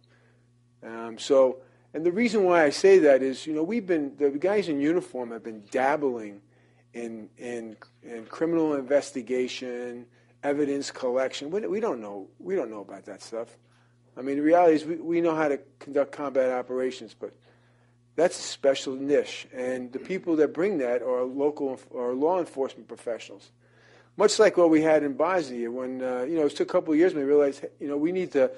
[0.84, 1.58] Um, so,
[1.93, 4.80] and the reason why I say that is, you know, we've been the guys in
[4.80, 6.41] uniform have been dabbling
[6.93, 10.06] in in, in criminal investigation,
[10.43, 11.51] evidence collection.
[11.51, 13.58] We, we don't know we don't know about that stuff.
[14.17, 17.34] I mean, the reality is we, we know how to conduct combat operations, but
[18.15, 22.88] that's a special niche, and the people that bring that are local or law enforcement
[22.88, 23.51] professionals
[24.17, 26.93] much like what we had in Bosnia when, uh, you know, it took a couple
[26.93, 28.51] of years and we realized, you know, we need to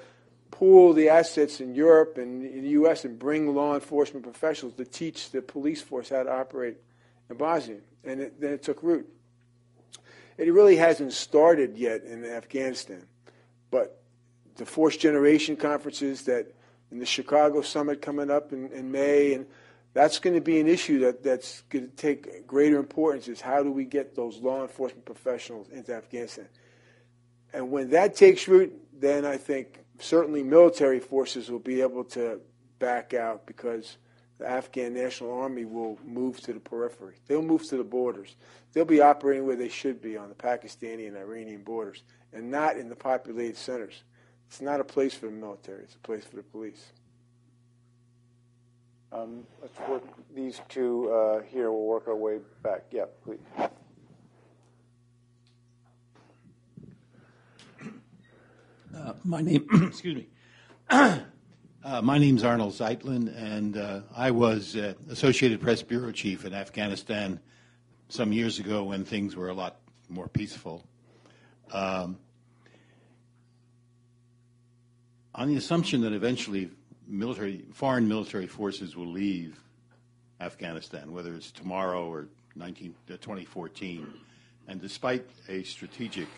[0.50, 3.04] pool the assets in Europe and in the U.S.
[3.04, 6.76] and bring law enforcement professionals to teach the police force how to operate
[7.28, 7.78] in Bosnia.
[8.04, 9.08] And it, then it took root.
[10.36, 13.04] It really hasn't started yet in Afghanistan.
[13.70, 14.00] But
[14.56, 16.54] the force generation conferences that
[16.90, 19.46] in the Chicago summit coming up in, in May and
[19.94, 23.62] that's going to be an issue that, that's going to take greater importance is how
[23.62, 26.48] do we get those law enforcement professionals into Afghanistan.
[27.52, 32.40] And when that takes root, then I think certainly military forces will be able to
[32.78, 33.96] back out because
[34.38, 37.16] the Afghan National Army will move to the periphery.
[37.26, 38.36] They'll move to the borders.
[38.72, 42.76] They'll be operating where they should be on the Pakistani and Iranian borders and not
[42.76, 44.02] in the populated centers.
[44.46, 46.92] It's not a place for the military, it's a place for the police.
[49.10, 50.02] Um, let's work
[50.34, 51.72] these two uh, here.
[51.72, 52.84] We'll work our way back.
[52.90, 53.38] Yeah, please.
[58.94, 60.28] Uh, my name, excuse me.
[60.90, 61.20] uh,
[62.02, 67.40] my name's Arnold Zeitlin, and uh, I was uh, Associated Press bureau chief in Afghanistan
[68.08, 69.76] some years ago when things were a lot
[70.10, 70.84] more peaceful.
[71.72, 72.18] Um,
[75.34, 76.70] on the assumption that eventually
[77.08, 79.58] military, foreign military forces will leave
[80.40, 84.06] Afghanistan, whether it's tomorrow or 19, uh, 2014.
[84.66, 86.28] And despite a strategic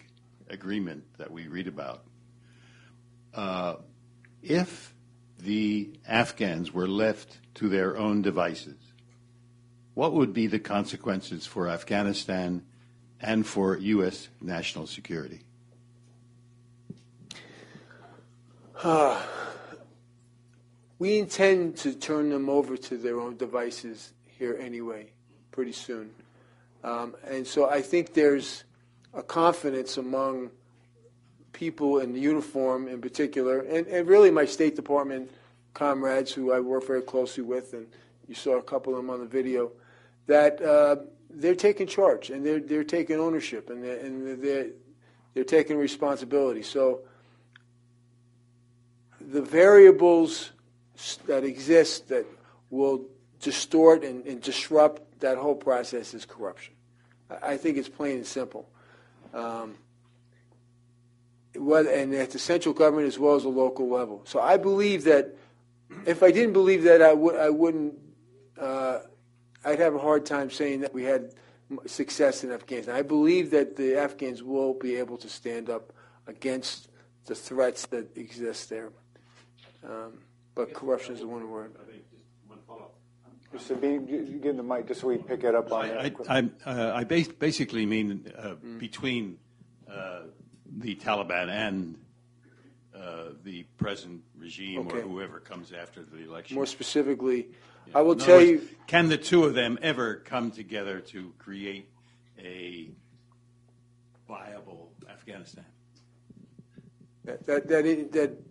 [0.48, 2.04] agreement that we read about,
[3.35, 3.76] uh,
[4.42, 4.94] if
[5.38, 8.78] the Afghans were left to their own devices,
[9.94, 12.64] what would be the consequences for Afghanistan
[13.20, 14.28] and for U.S.
[14.40, 15.40] national security?
[21.00, 25.06] We intend to turn them over to their own devices here anyway,
[25.50, 26.10] pretty soon.
[26.84, 28.64] Um, and so I think there's
[29.14, 30.50] a confidence among
[31.54, 35.30] people in uniform in particular, and, and really my State Department
[35.72, 37.86] comrades who I work very closely with, and
[38.28, 39.72] you saw a couple of them on the video,
[40.26, 40.96] that uh,
[41.30, 44.66] they're taking charge and they're, they're taking ownership and they're, and they're,
[45.32, 46.62] they're taking responsibility.
[46.62, 47.00] So
[49.18, 50.50] the variables
[51.26, 52.26] that exists that
[52.70, 53.06] will
[53.40, 56.74] distort and, and disrupt that whole process is corruption.
[57.30, 58.68] I, I think it's plain and simple.
[59.32, 59.76] Um,
[61.54, 64.22] whether, and at the central government as well as the local level.
[64.24, 65.34] So I believe that
[66.06, 67.94] if I didn't believe that, I, would, I wouldn't.
[68.58, 69.00] Uh,
[69.64, 71.34] I'd have a hard time saying that we had
[71.86, 72.94] success in Afghanistan.
[72.94, 75.92] I believe that the Afghans will be able to stand up
[76.27, 76.88] against
[77.27, 78.90] the threats that exist there.
[79.85, 80.20] Um,
[80.61, 81.75] but corruption is the one word.
[83.54, 83.81] Mr.
[83.81, 87.02] B, give the mic just so we pick it up on I, I, uh, I
[87.04, 88.79] basically mean uh, mm.
[88.79, 89.38] between
[89.90, 90.21] uh,
[90.79, 91.96] the Taliban and
[92.94, 94.98] uh, the present regime okay.
[94.98, 96.54] or whoever comes after the election.
[96.54, 97.48] More specifically,
[97.87, 97.98] yeah.
[97.98, 98.69] I will tell words, you.
[98.87, 101.88] Can the two of them ever come together to create
[102.38, 102.90] a
[104.29, 105.65] viable Afghanistan?
[107.25, 108.50] That, that, that, that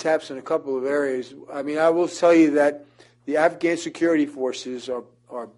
[0.00, 1.34] taps in a couple of areas.
[1.52, 2.86] I mean, I will tell you that
[3.26, 5.48] the Afghan security forces are, are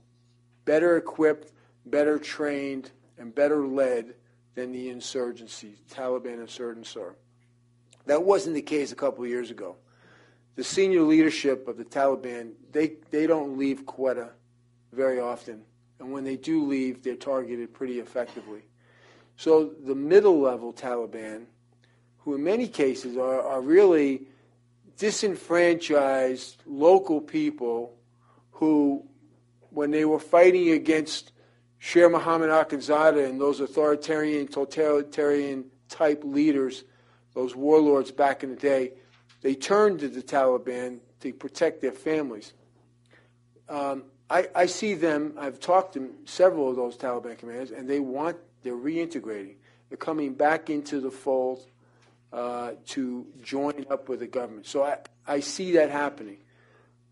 [0.65, 1.53] better equipped,
[1.87, 4.15] better trained, and better led
[4.55, 7.17] than the insurgency, Taliban insurgents are.
[8.07, 9.77] That wasn't the case a couple of years ago.
[10.57, 14.31] The senior leadership of the Taliban, they, they don't leave Quetta
[14.93, 15.63] very often.
[15.99, 18.63] And when they do leave, they're targeted pretty effectively.
[19.37, 21.47] So the middle level Taliban,
[22.25, 24.23] who in many cases are, are really
[24.99, 27.97] disenfranchised local people
[28.53, 29.05] who,
[29.71, 31.33] when they were fighting against
[31.79, 36.85] Sher Mohammad Akhundzada and those authoritarian, totalitarian type leaders,
[37.35, 38.93] those warlords back in the day,
[39.41, 42.53] they turned to the Taliban to protect their families.
[43.69, 47.99] Um, I, I, see them, I've talked to several of those Taliban commanders, and they
[47.99, 49.57] want, they're reintegrating.
[49.89, 51.67] They're coming back into the fold
[52.33, 54.67] uh, to join up with the government.
[54.67, 56.39] So I, I see that happening.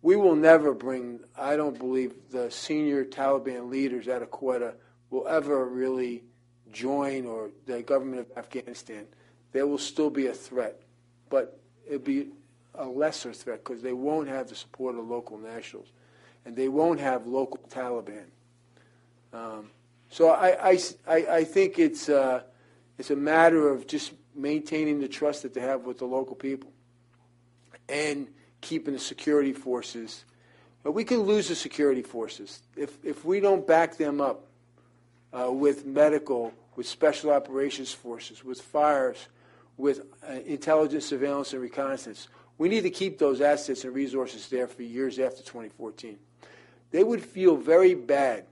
[0.02, 4.74] We will never bring, I don't believe the senior Taliban leaders out of Quetta
[5.10, 6.24] will ever really
[6.72, 9.06] join or the government of Afghanistan.
[9.52, 10.80] There will still be a threat,
[11.28, 12.28] but it'll be
[12.74, 15.88] a lesser threat because they won't have the support of local nationals
[16.46, 18.24] and they won't have local Taliban.
[19.32, 19.70] Um,
[20.08, 22.42] so I, I, I, think it's, uh,
[22.98, 26.70] it's a matter of just maintaining the trust that they have with the local people
[27.89, 28.28] and
[28.61, 30.24] keeping the security forces.
[30.83, 34.47] But we can lose the security forces if, if we don't back them up
[35.33, 39.28] uh, with medical, with special operations forces, with fires,
[39.76, 42.28] with uh, intelligence, surveillance, and reconnaissance.
[42.59, 46.18] We need to keep those assets and resources there for years after 2014.
[46.91, 48.45] They would feel very bad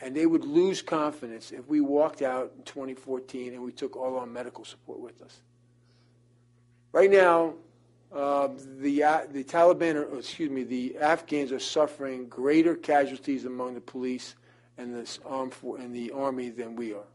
[0.00, 4.18] and they would lose confidence if we walked out in 2014 and we took all
[4.18, 5.40] our medical support with us.
[6.92, 7.54] Right now,
[8.12, 8.48] uh,
[8.78, 13.80] the uh, the Taliban, or excuse me, the Afghans are suffering greater casualties among the
[13.80, 14.34] police
[14.76, 17.06] and the armed for, and the army than we are,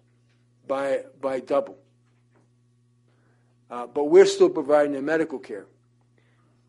[0.68, 1.78] by by double.
[3.70, 5.66] Uh, but we're still providing them medical care.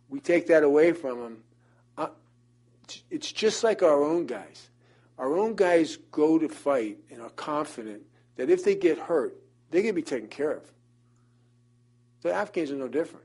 [0.09, 1.39] We take that away from them.
[1.97, 2.09] Uh,
[3.11, 4.71] it's just like our own guys.
[5.19, 8.03] Our own guys go to fight and are confident
[8.37, 9.37] that if they get hurt,
[9.71, 10.63] they're going to be taken care of.
[12.23, 13.25] The Afghans are no different,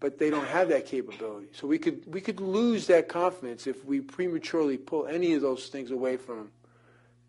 [0.00, 1.48] but they don't have that capability.
[1.52, 5.68] So we could we could lose that confidence if we prematurely pull any of those
[5.68, 6.52] things away from them,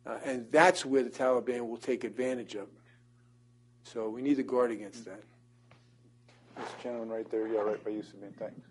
[0.06, 2.68] uh, and that's where the Taliban will take advantage of.
[3.84, 5.22] So we need to guard against that.
[6.58, 8.34] This gentleman right there, yeah, right by you, Sabine.
[8.40, 8.62] Thanks.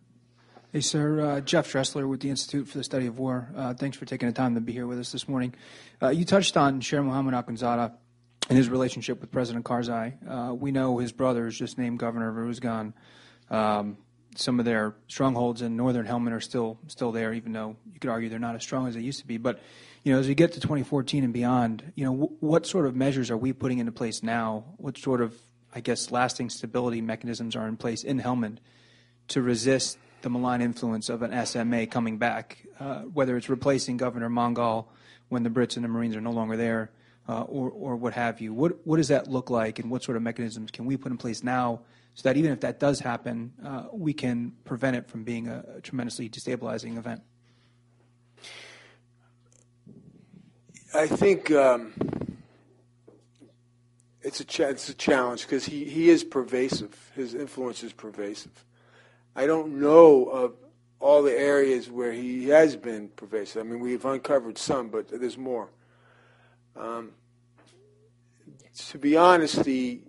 [0.75, 1.21] Hey, sir.
[1.21, 3.49] Uh, Jeff Dressler with the Institute for the Study of War.
[3.55, 5.55] Uh, thanks for taking the time to be here with us this morning.
[6.03, 7.93] Uh, you touched on Sher Mohammad Akhundzada
[8.49, 10.15] and his relationship with President Karzai.
[10.29, 12.93] Uh, we know his brother is just named governor of Uruzgan.
[13.51, 13.99] Um,
[14.35, 18.11] some of their strongholds in northern Helmand are still still there, even though you could
[18.11, 19.37] argue they're not as strong as they used to be.
[19.37, 19.61] But
[20.03, 22.97] you know, as we get to 2014 and beyond, you know, w- what sort of
[22.97, 24.65] measures are we putting into place now?
[24.79, 25.39] What sort of,
[25.73, 28.59] I guess, lasting stability mechanisms are in place in Helmand
[29.29, 34.29] to resist the malign influence of an SMA coming back, uh, whether it's replacing Governor
[34.29, 34.89] Mangal
[35.29, 36.91] when the Brits and the Marines are no longer there,
[37.29, 38.53] uh, or, or what have you.
[38.53, 41.19] What, what does that look like, and what sort of mechanisms can we put in
[41.19, 41.83] place now
[42.15, 45.65] so that even if that does happen, uh, we can prevent it from being a,
[45.77, 47.23] a tremendously destabilizing event?
[50.95, 51.93] I think um,
[54.23, 57.11] it's a it's a challenge because he, he is pervasive.
[57.17, 58.65] His influence is pervasive.
[59.37, 60.55] I don't know of
[61.01, 63.61] all the areas where he has been pervasive.
[63.61, 65.71] I mean, we've uncovered some, but there's more.
[66.77, 67.11] Um,
[68.89, 70.01] to be honest, the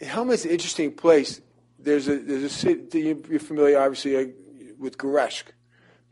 [0.00, 1.40] Helmand's an interesting place.
[1.78, 4.26] There's a there's a city you're familiar, obviously, uh,
[4.78, 5.44] with Gereshk.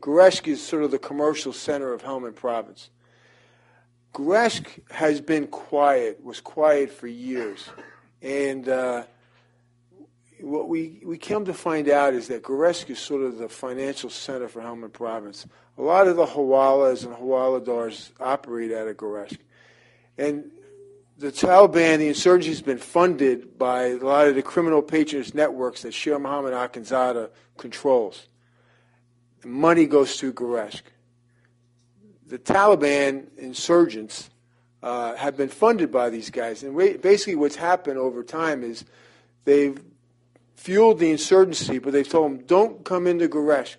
[0.01, 2.89] Gereshk is sort of the commercial center of Helmand Province.
[4.13, 7.69] Gereshk has been quiet, was quiet for years,
[8.21, 9.03] and uh,
[10.45, 14.11] what we, we came to find out is that Gereshk is sort of the financial
[14.11, 15.47] center for Helmand Province.
[15.79, 19.39] A lot of the Hawalas and Hawaladars operate out of Gereshk.
[20.19, 20.51] And
[21.17, 25.81] the Taliban, the insurgency, has been funded by a lot of the criminal patronage networks
[25.81, 28.27] that Sher Mohammad Akhundzada controls.
[29.43, 30.83] Money goes through Gereshk.
[32.27, 34.29] The Taliban insurgents
[34.83, 36.61] uh, have been funded by these guys.
[36.61, 38.85] And basically, what's happened over time is
[39.45, 39.79] they've
[40.55, 43.75] fueled the insurgency, but they told them, don't come into Gereshk.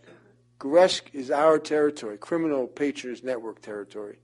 [0.61, 4.18] Gereshk is our territory, criminal patronage network territory.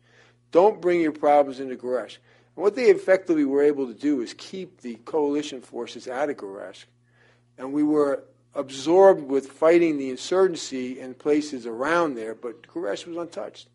[0.50, 2.18] Don't bring your problems into Gereshk.
[2.56, 6.36] And what they effectively were able to do is keep the coalition forces out of
[6.36, 6.84] Gereshk.
[7.58, 8.24] And we were
[8.54, 13.68] absorbed with fighting the insurgency in places around there, but Gereshk was untouched.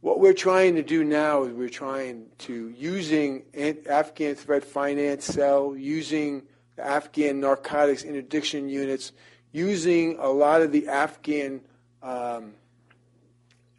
[0.00, 3.44] What we're trying to do now is we're trying to, using
[3.88, 6.42] Afghan Threat Finance Cell, using
[6.78, 9.12] Afghan narcotics interdiction units,
[9.52, 11.60] using a lot of the Afghan
[12.02, 12.54] um,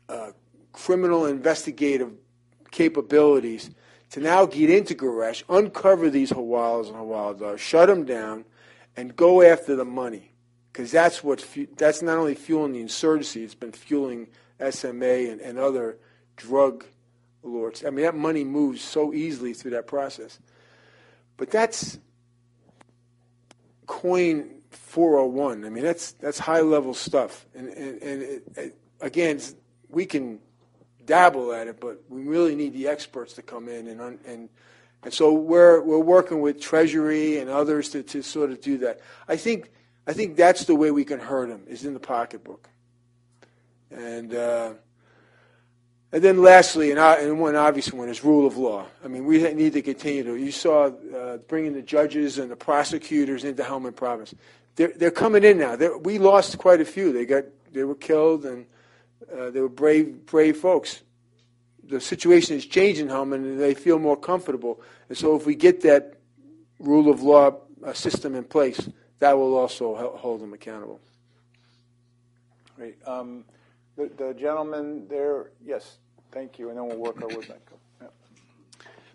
[0.07, 0.31] uh,
[0.71, 2.11] criminal investigative
[2.71, 3.69] capabilities
[4.11, 8.45] to now get into Gereshk, uncover these Hawalas and Hawaladars, shut them down,
[8.95, 10.31] and go after the money.
[10.71, 14.27] Because that's what fu- that's not only fueling the insurgency, it's been fueling
[14.69, 15.97] SMA and, and other
[16.35, 16.85] drug
[17.43, 17.83] lords.
[17.85, 20.39] I mean, that money moves so easily through that process.
[21.37, 21.99] But that's
[23.85, 25.65] coin 401.
[25.65, 27.45] I mean, that's that's high level stuff.
[27.55, 29.41] And and, and it, it, again,
[29.89, 30.39] we can
[31.05, 34.49] dabble at it, but we really need the experts to come in and and
[35.03, 39.01] and so we're we're working with Treasury and others to, to sort of do that.
[39.27, 39.71] I think
[40.07, 42.69] I think that's the way we can hurt them is in the pocketbook.
[43.91, 44.73] And uh,
[46.11, 48.85] and then lastly, and, and one obvious one is rule of law.
[49.03, 50.35] I mean, we need to continue to.
[50.35, 54.33] You saw uh, bringing the judges and the prosecutors into Helmand Province.
[54.75, 55.75] They're, they're coming in now.
[55.75, 57.11] They're, we lost quite a few.
[57.11, 58.65] They got they were killed, and
[59.35, 61.01] uh, they were brave brave folks.
[61.83, 64.81] The situation is changing, Helmand, and they feel more comfortable.
[65.09, 66.17] And so, if we get that
[66.79, 68.89] rule of law uh, system in place,
[69.19, 70.99] that will also hold them accountable.
[72.75, 72.97] Great.
[73.07, 73.45] Um,
[73.95, 75.97] the, the gentleman there, yes.
[76.31, 77.61] Thank you, and then we'll work our way back
[78.01, 78.13] up.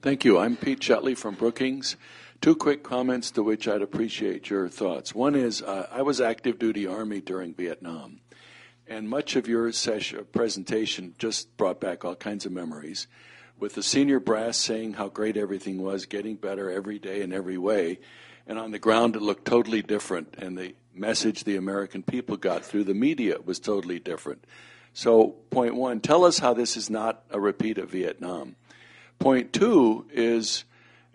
[0.02, 0.38] Thank you.
[0.38, 1.96] I'm Pete Shetley from Brookings.
[2.40, 5.14] Two quick comments to which I'd appreciate your thoughts.
[5.14, 8.20] One is uh, I was active duty Army during Vietnam,
[8.88, 13.08] and much of your session, presentation just brought back all kinds of memories
[13.58, 17.58] with the senior brass saying how great everything was, getting better every day in every
[17.58, 17.98] way.
[18.46, 22.64] And on the ground, it looked totally different, and the message the American people got
[22.64, 24.46] through the media was totally different.
[24.92, 28.56] So, point one, tell us how this is not a repeat of Vietnam.
[29.18, 30.64] Point two is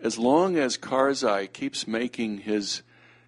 [0.00, 2.82] as long as Karzai keeps making his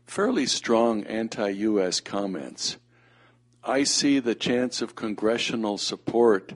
[0.07, 2.79] fairly strong anti US comments,
[3.63, 6.55] I see the chance of congressional support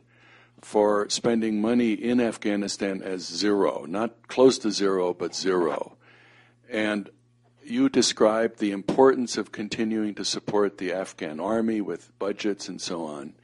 [0.60, 5.96] for spending money in Afghanistan as zero, not close to zero, but zero.
[6.70, 7.10] And
[7.64, 13.04] you described the importance of continuing to support the Afghan army with budgets and so
[13.04, 13.34] on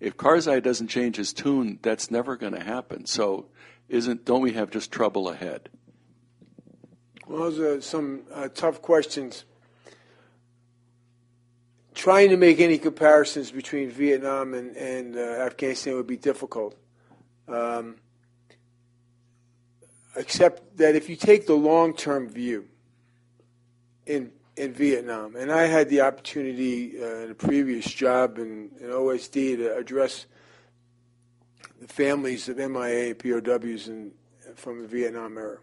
[0.00, 3.06] if Karzai doesn't change his tune, that's never going to happen.
[3.06, 3.46] So,
[3.88, 5.68] isn't don't we have just trouble ahead?
[7.26, 9.44] Well, those are some uh, tough questions.
[11.94, 16.76] Trying to make any comparisons between Vietnam and, and uh, Afghanistan would be difficult.
[17.48, 17.96] Um,
[20.16, 22.66] except that if you take the long term view
[24.06, 25.36] in in Vietnam.
[25.36, 30.26] And I had the opportunity uh, in a previous job in, in, OSD to address
[31.80, 34.12] the families of MIA POWs in,
[34.56, 35.58] from the Vietnam era.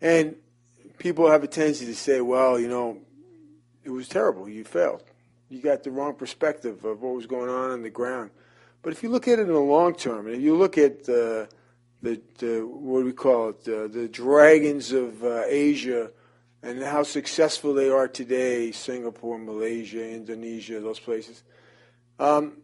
[0.00, 0.36] And
[0.98, 2.98] people have a tendency to say, well, you know,
[3.82, 4.48] it was terrible.
[4.48, 5.02] You failed.
[5.48, 8.30] You got the wrong perspective of what was going on on the ground.
[8.82, 11.08] But if you look at it in the long term, and if you look at
[11.08, 11.46] uh,
[12.02, 16.10] the, the, what do we call it, uh, the dragons of uh, Asia
[16.64, 21.42] and how successful they are today, Singapore, Malaysia, Indonesia, those places,
[22.18, 22.56] um,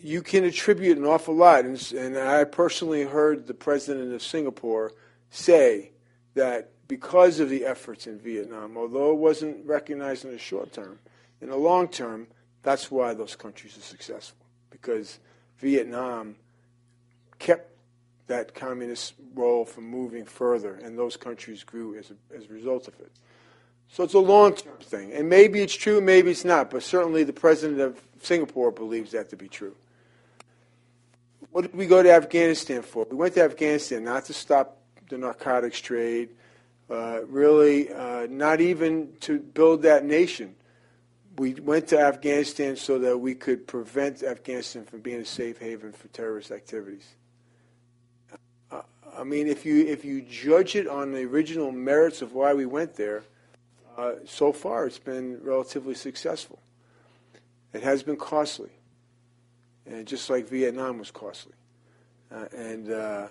[0.00, 1.64] you can attribute an awful lot.
[1.64, 4.92] And, and, I personally heard the president of Singapore
[5.30, 5.90] say
[6.34, 11.00] that because of the efforts in Vietnam, although it wasn't recognized in the short term,
[11.40, 12.28] in the long term,
[12.62, 14.46] that's why those countries are successful.
[14.70, 15.18] Because
[15.58, 16.36] Vietnam
[17.40, 17.75] kept
[18.26, 22.88] that communist role from moving further, and those countries grew as a, as a result
[22.88, 23.12] of it.
[23.88, 25.12] So it's a long term thing.
[25.12, 29.30] And maybe it's true, maybe it's not, but certainly the president of Singapore believes that
[29.30, 29.76] to be true.
[31.50, 33.06] What did we go to Afghanistan for?
[33.08, 36.30] We went to Afghanistan not to stop the narcotics trade,
[36.90, 40.54] uh, really, uh, not even to build that nation.
[41.38, 45.92] We went to Afghanistan so that we could prevent Afghanistan from being a safe haven
[45.92, 47.15] for terrorist activities.
[49.16, 52.66] I mean, if you if you judge it on the original merits of why we
[52.66, 53.22] went there,
[53.96, 56.58] uh, so far it's been relatively successful.
[57.72, 58.70] It has been costly,
[59.86, 61.54] and just like Vietnam was costly,
[62.30, 63.28] uh, and uh,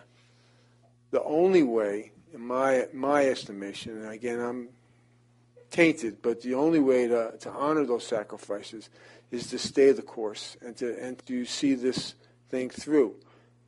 [1.11, 4.69] the only way, in my my estimation, and again I'm
[5.69, 8.89] tainted, but the only way to, to honor those sacrifices
[9.31, 12.15] is to stay the course and to and to see this
[12.49, 13.15] thing through.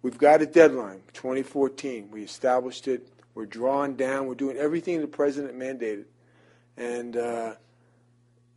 [0.01, 2.09] We've got a deadline, 2014.
[2.11, 3.07] We established it.
[3.33, 4.27] We're drawing down.
[4.27, 6.05] We're doing everything the president mandated.
[6.77, 7.53] And uh,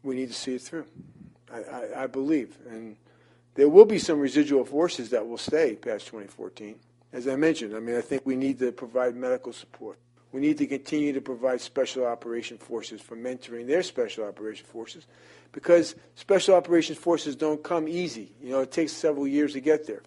[0.03, 0.86] we need to see it through,
[1.53, 2.57] I, I, I, believe.
[2.68, 2.97] And
[3.55, 6.76] there will be some residual forces that will stay past 2014.
[7.12, 9.99] As I mentioned, I mean, I think we need to provide medical support.
[10.32, 15.07] We need to continue to provide special operation forces for mentoring their special operation forces
[15.51, 18.32] because special operations forces don't come easy.
[18.41, 20.03] You know, it takes several years to get there.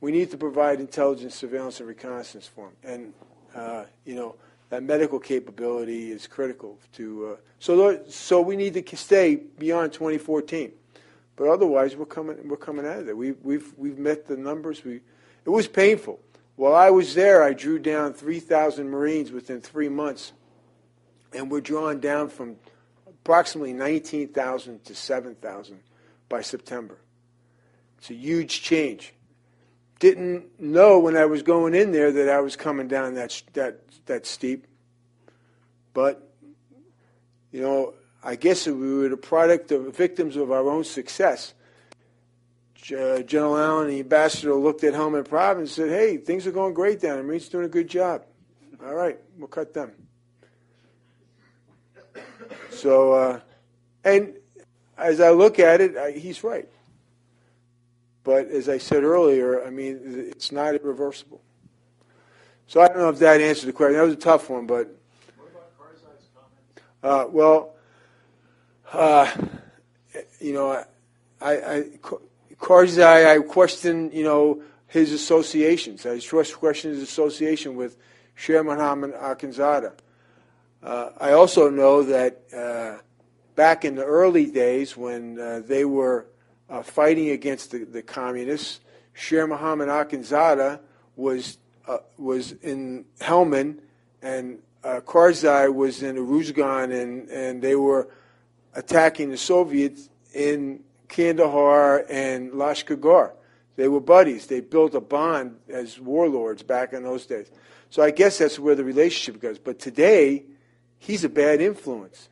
[0.00, 2.92] We need to provide intelligence, surveillance, and reconnaissance for them.
[2.92, 3.14] And,
[3.54, 4.36] uh, you know,
[4.68, 7.26] that medical capability is critical to.
[7.26, 10.72] Uh, so, so we need to stay beyond 2014.
[11.36, 13.16] But otherwise, we're coming, we're coming out of there.
[13.16, 14.84] We, we've, we've met the numbers.
[14.84, 14.96] We,
[15.44, 16.20] it was painful.
[16.56, 20.32] While I was there, I drew down 3,000 Marines within three months,
[21.34, 22.56] and we're drawn down from
[23.06, 25.80] approximately 19,000 to 7,000
[26.30, 26.98] by September.
[27.98, 29.12] It's a huge change.
[29.98, 33.80] Didn't know when I was going in there that I was coming down that that
[34.06, 34.66] that steep,
[35.94, 36.30] but
[37.50, 41.54] you know, I guess we were the product of victims of our own success.
[42.92, 46.74] Uh, General Allen, the ambassador, looked at Helmand Province and said, "Hey, things are going
[46.74, 47.16] great down.
[47.16, 48.24] The Marines doing a good job.
[48.84, 49.92] All right, we'll cut them."
[52.70, 53.40] So, uh,
[54.04, 54.34] and
[54.98, 56.68] as I look at it, I, he's right.
[58.26, 61.40] But as I said earlier, I mean, it's not irreversible.
[62.66, 63.96] So I don't know if that answered the question.
[63.96, 64.90] That was a tough one, but.
[67.04, 67.76] Uh, well,
[68.92, 69.32] uh,
[70.40, 70.84] you know,
[71.40, 71.84] I, I,
[72.60, 76.04] Karzai, I question, you know, his associations.
[76.04, 77.96] I question his association with
[78.34, 79.92] Sher Mohammed Akhundzada.
[80.82, 83.00] Uh, I also know that uh,
[83.54, 86.26] back in the early days when uh, they were
[86.68, 88.80] uh, fighting against the, the communists,
[89.12, 90.80] Sher Mohammed Akhundzada
[91.14, 91.58] was
[91.88, 93.78] uh, was in Helmand,
[94.20, 98.08] and uh, Karzai was in Uruzgan, and, and they were
[98.74, 103.32] attacking the Soviets in Kandahar and Lashkar
[103.76, 104.46] They were buddies.
[104.46, 107.50] They built a bond as warlords back in those days.
[107.90, 109.58] So I guess that's where the relationship goes.
[109.58, 110.44] But today,
[110.98, 112.28] he's a bad influence,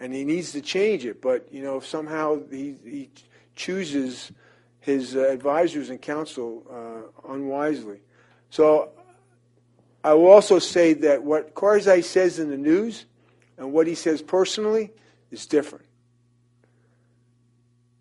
[0.00, 1.20] and he needs to change it.
[1.20, 3.10] But you know, if somehow he, he
[3.54, 4.32] chooses
[4.80, 8.00] his uh, advisors and counsel uh, unwisely.
[8.50, 8.90] So
[10.04, 13.06] I will also say that what Karzai says in the news
[13.58, 14.92] and what he says personally
[15.30, 15.86] is different.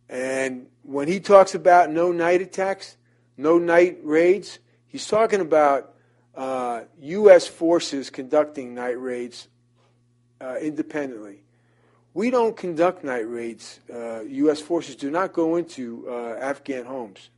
[0.07, 2.97] And when he talks about no night attacks,
[3.37, 5.95] no night raids, he's talking about
[6.35, 7.47] uh, U.S.
[7.47, 9.47] forces conducting night raids
[10.39, 11.44] uh, independently.
[12.15, 13.81] We don't conduct night raids.
[13.93, 14.61] Uh, U.S.
[14.61, 17.29] forces do not go into uh, Afghan homes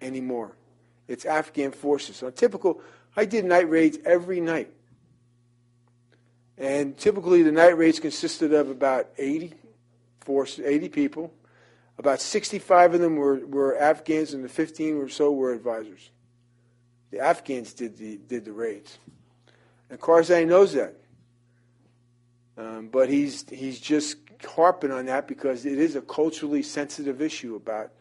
[0.00, 0.52] anymore.
[1.08, 2.16] It's Afghan forces.
[2.16, 2.80] So typical,
[3.16, 4.72] I did night raids every night.
[6.56, 9.54] And typically the night raids consisted of about 80
[10.20, 11.34] force, 80 people.
[11.98, 16.10] About 65 of them were, were Afghans and the 15 or so were advisors.
[17.10, 18.98] The Afghans did the, did the raids.
[19.90, 21.01] And Karzai knows that.
[22.56, 27.54] Um, but he's, he's just harping on that because it is a culturally sensitive issue
[27.54, 27.92] about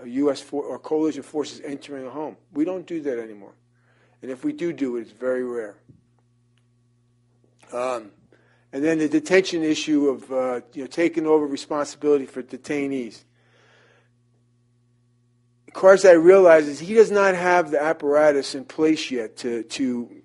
[0.00, 0.40] a U.S.
[0.40, 2.36] For, or coalition forces entering a home.
[2.52, 3.54] We don't do that anymore.
[4.22, 5.76] And if we do do it, it's very rare.
[7.72, 8.10] Um,
[8.72, 13.24] and then the detention issue of uh, you know, taking over responsibility for detainees.
[15.72, 20.22] Karzai realizes he does not have the apparatus in place yet to, to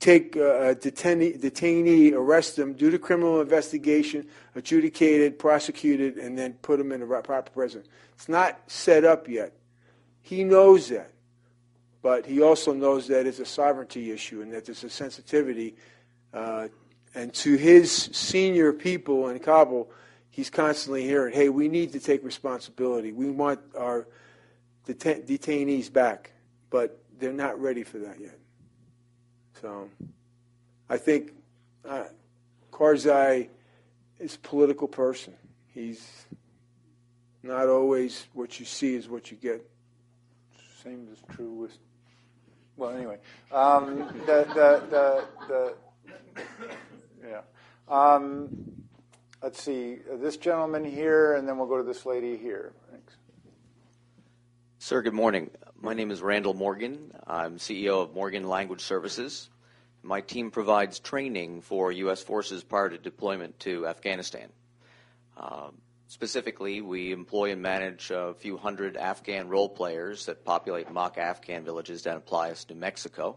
[0.00, 6.38] take a detainee, detainee, arrest them, do the criminal investigation, adjudicate it, prosecute it, and
[6.38, 7.82] then put them in the proper prison.
[8.14, 9.52] It's not set up yet.
[10.20, 11.12] He knows that.
[12.00, 15.74] But he also knows that it's a sovereignty issue and that there's a sensitivity.
[16.32, 16.68] Uh,
[17.14, 19.90] and to his senior people in Kabul,
[20.30, 23.10] he's constantly hearing, hey, we need to take responsibility.
[23.10, 24.06] We want our
[24.86, 26.32] deta- detainees back.
[26.70, 28.38] But they're not ready for that yet.
[29.60, 29.88] So
[30.88, 31.32] I think
[31.84, 32.04] uh,
[32.70, 33.48] Karzai
[34.18, 35.34] is a political person.
[35.74, 36.26] He's
[37.42, 39.68] not always what you see is what you get.
[40.82, 41.76] Same is true with.
[42.76, 43.18] Well, anyway,
[43.50, 45.74] um, the, the, the, the
[47.28, 47.40] yeah.
[47.88, 48.48] Um,
[49.42, 52.72] let's see, this gentleman here, and then we'll go to this lady here.
[52.90, 53.14] Thanks.
[54.78, 55.50] Sir, good morning.
[55.80, 57.12] My name is Randall Morgan.
[57.24, 59.48] I'm CEO of Morgan Language Services.
[60.02, 62.20] My team provides training for U.S.
[62.20, 64.48] forces prior to deployment to Afghanistan.
[65.36, 65.68] Uh,
[66.08, 71.64] specifically, we employ and manage a few hundred Afghan role players that populate mock Afghan
[71.64, 73.36] villages down in Playas, New Mexico.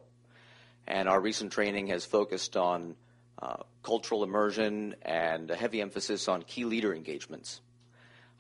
[0.88, 2.96] And our recent training has focused on
[3.39, 7.62] uh, cultural immersion and a heavy emphasis on key leader engagements.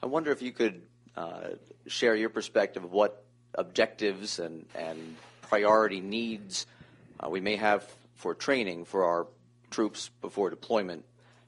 [0.01, 0.81] I wonder if you could
[1.15, 1.49] uh,
[1.85, 3.25] share your perspective of what
[3.55, 6.65] objectives and, and priority needs
[7.19, 7.85] uh, we may have
[8.15, 9.27] for training for our
[9.69, 11.05] troops before deployment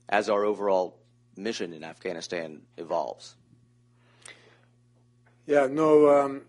[0.10, 0.98] as our overall
[1.36, 3.36] mission in Afghanistan evolves?
[5.46, 6.10] Yeah, no.
[6.10, 6.42] Um,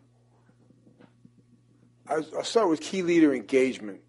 [2.08, 4.00] I'll start with key leader engagement.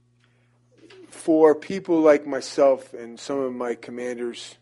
[1.09, 4.55] For people like myself and some of my commanders,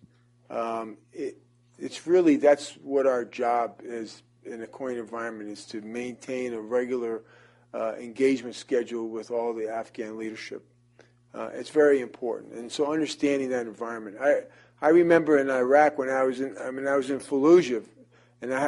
[0.50, 1.38] um, it,
[1.80, 6.60] it's really that's what our job is in a COIN environment is to maintain a
[6.60, 7.22] regular
[7.74, 10.64] uh, engagement schedule with all the Afghan leadership.
[11.34, 14.18] Uh, it's very important, and so understanding that environment.
[14.22, 14.44] I
[14.82, 17.84] I remember in Iraq when I was in I mean I was in Fallujah,
[18.42, 18.68] and I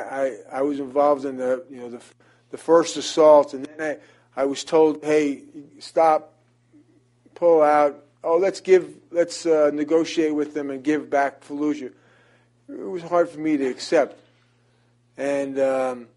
[0.51, 2.01] I, I was involved in the you know the
[2.49, 3.81] the first assault, and then
[4.35, 5.43] I I was told, hey,
[5.79, 6.33] stop,
[7.35, 8.03] pull out.
[8.23, 11.91] Oh, let's give let's uh, negotiate with them and give back Fallujah.
[12.67, 14.19] It was hard for me to accept,
[15.17, 15.59] and.
[15.59, 16.07] Um,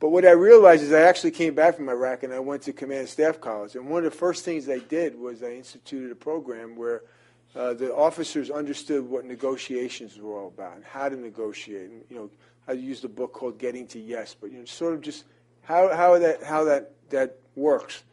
[0.00, 2.72] but what I realized is I actually came back from Iraq and I went to
[2.72, 3.76] Command Staff College.
[3.76, 7.02] And one of the first things I did was I instituted a program where
[7.54, 11.90] uh, the officers understood what negotiations were all about and how to negotiate.
[11.90, 12.30] And, you know,
[12.66, 15.24] I used a book called Getting to Yes, but you know, sort of just
[15.62, 18.04] how, how that how that that works,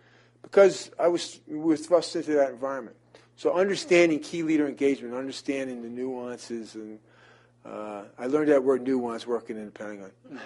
[0.42, 2.96] because I was we were thrust into that environment.
[3.36, 6.98] So understanding key leader engagement, understanding the nuances and
[7.70, 10.12] uh, I learned that word nuance working in the Pentagon.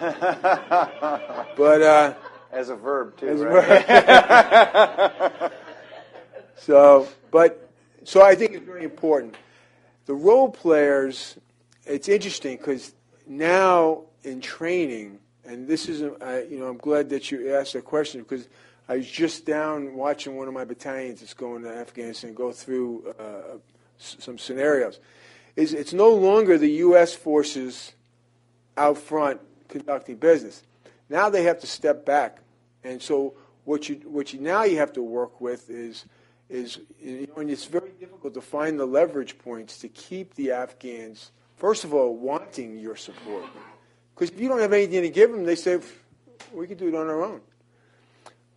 [1.56, 2.14] but uh,
[2.50, 3.84] as a verb too, as right?
[3.88, 5.52] A verb.
[6.56, 7.70] so, but
[8.04, 9.36] so I think it's very important.
[10.06, 11.38] The role players,
[11.86, 12.92] it's interesting because
[13.26, 17.84] now in training, and this is, uh, you know, I'm glad that you asked that
[17.84, 18.48] question because
[18.88, 23.14] I was just down watching one of my battalions that's going to Afghanistan go through
[23.18, 23.58] uh,
[23.96, 24.98] some scenarios
[25.56, 27.14] is it's no longer the U.S.
[27.14, 27.92] forces
[28.76, 30.62] out front conducting business.
[31.08, 32.38] Now they have to step back,
[32.84, 33.34] and so
[33.64, 36.06] what you what you now you have to work with is
[36.48, 40.52] is you know, and it's very difficult to find the leverage points to keep the
[40.52, 43.44] Afghans first of all wanting your support
[44.14, 45.80] because if you don't have anything to give them, they say
[46.52, 47.40] we can do it on our own.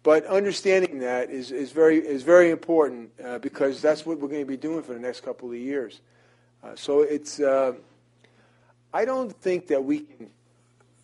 [0.04, 4.41] But understanding that is, is very is very important uh, because that's what we're going
[4.41, 6.02] to be doing for the next couple of years.
[6.66, 7.74] Uh, so it's, uh,
[8.93, 10.30] I don't think that we can,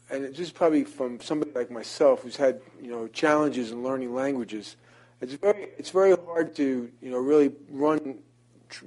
[0.10, 4.76] and is probably from somebody like myself who's had, you know, challenges in learning languages.
[5.22, 8.18] It's very, it's very hard to, you know, really run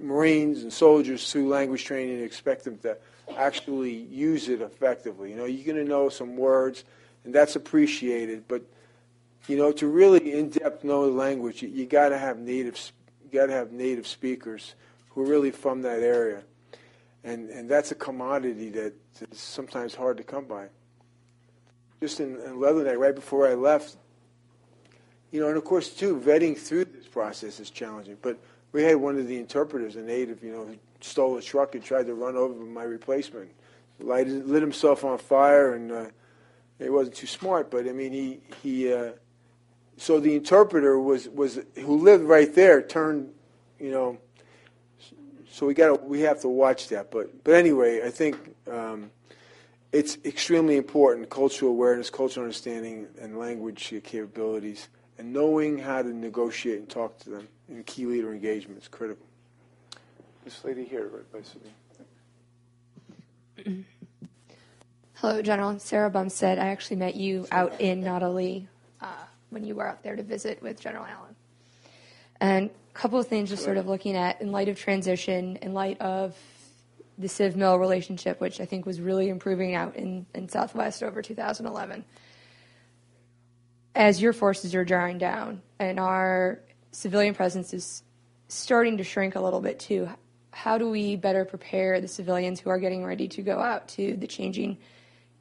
[0.00, 2.96] Marines and soldiers through language training and expect them to
[3.36, 5.30] actually use it effectively.
[5.30, 6.84] You know, you're going to know some words,
[7.24, 8.62] and that's appreciated, but
[9.46, 12.80] you know, to really in-depth know the language, you, you got to have native,
[13.22, 14.74] you got to have native speakers
[15.10, 16.42] who are really from that area
[17.24, 18.94] and and that's a commodity that
[19.30, 20.68] is sometimes hard to come by.
[22.00, 23.96] Just in, in Leatherneck, right before I left,
[25.30, 28.18] you know, and of course too, vetting through this process is challenging.
[28.20, 28.38] But
[28.72, 31.82] we had one of the interpreters, a native, you know, who stole a truck and
[31.82, 33.50] tried to run over my replacement,
[34.00, 36.06] lighted, lit himself on fire, and uh,
[36.78, 37.70] it wasn't too smart.
[37.70, 38.92] But I mean, he he.
[38.92, 39.12] Uh,
[39.96, 43.32] so the interpreter was was who lived right there turned,
[43.78, 44.18] you know,
[45.54, 47.12] so we got we have to watch that.
[47.12, 48.36] But but anyway, I think
[48.68, 49.12] um,
[49.92, 56.80] it's extremely important cultural awareness, cultural understanding, and language capabilities, and knowing how to negotiate
[56.80, 59.24] and talk to them in key leader engagement is critical.
[60.44, 61.38] This lady here, right by
[63.56, 63.86] Sabine.
[65.14, 65.78] Hello, General.
[65.78, 66.58] Sarah Bumstead.
[66.58, 68.64] I actually met you out in Nautilus
[69.00, 69.06] uh,
[69.50, 71.36] when you were out there to visit with General Allen.
[72.40, 76.00] And couple of things just sort of looking at in light of transition, in light
[76.00, 76.36] of
[77.18, 81.20] the Civ Mil relationship, which I think was really improving out in, in Southwest over
[81.20, 82.04] 2011.
[83.94, 88.02] As your forces are drawing down and our civilian presence is
[88.48, 90.08] starting to shrink a little bit too,
[90.50, 94.16] how do we better prepare the civilians who are getting ready to go out to
[94.16, 94.78] the changing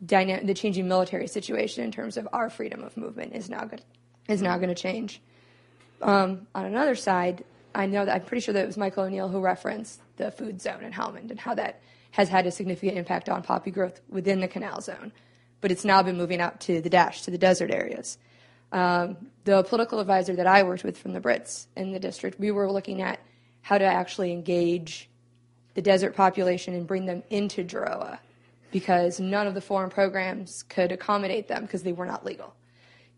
[0.05, 3.81] dyna- the changing military situation in terms of our freedom of movement is now good
[4.27, 5.21] is now going to change.
[6.03, 7.43] Um, on another side,
[7.73, 10.61] I know that I'm pretty sure that it was Michael O'Neill who referenced the food
[10.61, 11.81] zone in Helmand and how that
[12.11, 15.11] has had a significant impact on poppy growth within the canal zone.
[15.61, 18.17] But it's now been moving out to the dash, to the desert areas.
[18.71, 22.51] Um, the political advisor that I worked with from the Brits in the district, we
[22.51, 23.19] were looking at
[23.61, 25.09] how to actually engage
[25.73, 28.19] the desert population and bring them into Daroa
[28.71, 32.53] because none of the foreign programs could accommodate them because they were not legal.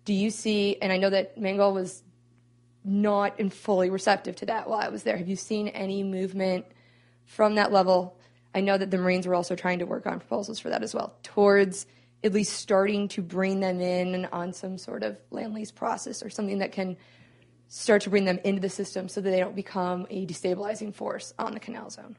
[0.04, 2.04] Do you see, and I know that Mangal was
[2.86, 5.18] not in fully receptive to that while I was there.
[5.18, 6.66] Have you seen any movement
[7.26, 8.18] from that level?
[8.54, 10.94] I know that the Marines were also trying to work on proposals for that as
[10.94, 11.88] well, towards
[12.24, 16.30] at least starting to bring them in on some sort of land lease process or
[16.30, 16.96] something that can
[17.68, 21.34] start to bring them into the system so that they don't become a destabilizing force
[21.38, 22.16] on the canal zone?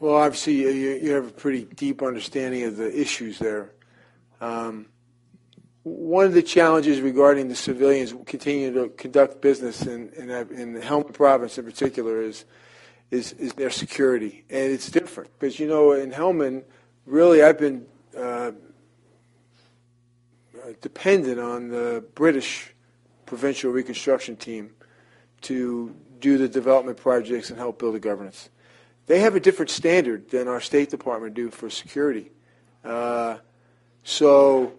[0.00, 3.72] Well, obviously, you, you have a pretty deep understanding of the issues there.
[4.40, 4.86] Um,
[5.90, 10.80] one of the challenges regarding the civilians continuing to conduct business in, in, in the
[10.80, 12.44] Helmand province in particular is,
[13.10, 14.44] is, is their security.
[14.50, 16.64] And it's different because, you know, in Helmand,
[17.06, 17.86] really, I've been
[18.16, 18.52] uh,
[20.80, 22.72] dependent on the British
[23.26, 24.70] provincial reconstruction team
[25.42, 28.50] to do the development projects and help build the governance.
[29.06, 32.30] They have a different standard than our State Department do for security.
[32.84, 33.38] Uh,
[34.04, 34.74] so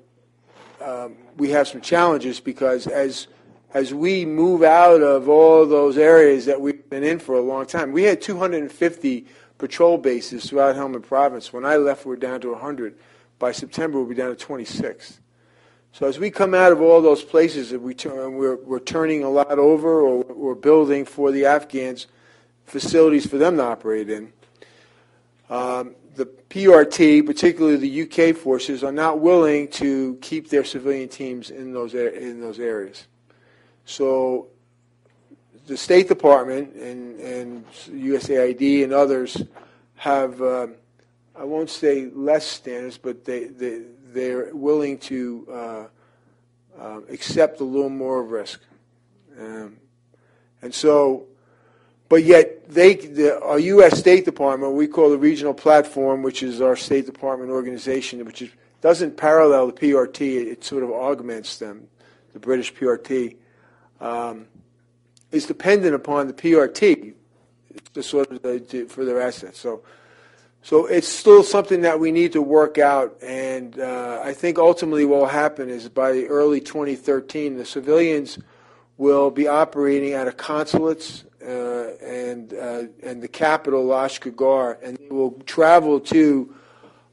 [0.82, 3.28] um, we have some challenges because as
[3.74, 7.66] as we move out of all those areas that we've been in for a long
[7.66, 9.26] time, we had 250
[9.58, 11.54] patrol bases throughout Helmand Province.
[11.54, 12.98] When I left, we are down to 100.
[13.40, 15.22] By September, we'll be down to 26.
[15.94, 19.24] So as we come out of all those places that we turn, we're, we're turning
[19.24, 22.08] a lot over or we're building for the Afghans
[22.66, 24.32] facilities for them to operate in.
[25.50, 31.50] Um, the PRT, particularly the UK forces, are not willing to keep their civilian teams
[31.50, 33.08] in those in those areas.
[33.86, 34.48] So
[35.68, 39.42] the State Department and, and USAID and others
[39.96, 40.68] have, uh,
[41.36, 45.86] I won't say less standards, but they, they, they're willing to uh,
[46.80, 48.62] uh, accept a little more risk.
[49.40, 49.78] Um,
[50.62, 51.28] and so,
[52.12, 53.98] but yet they, the, our U.S.
[53.98, 58.50] State Department, we call the regional platform, which is our State Department organization, which is,
[58.82, 61.88] doesn't parallel the PRT, it, it sort of augments them,
[62.34, 63.38] the British PRT,
[64.02, 64.46] um,
[65.32, 67.14] is dependent upon the PRT
[67.94, 69.58] to sort of the, for their assets.
[69.58, 69.82] So
[70.64, 75.06] so it's still something that we need to work out, and uh, I think ultimately
[75.06, 78.38] what will happen is by early 2013, the civilians
[78.98, 85.10] will be operating out of consulates uh, and uh, and the capital, Lashkar and they
[85.10, 86.56] will travel to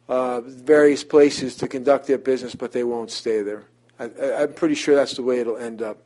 [0.08, 3.64] uh, various places to conduct their business, but they won't stay there.
[3.98, 4.04] I,
[4.42, 5.98] am pretty sure that's the way it'll end up.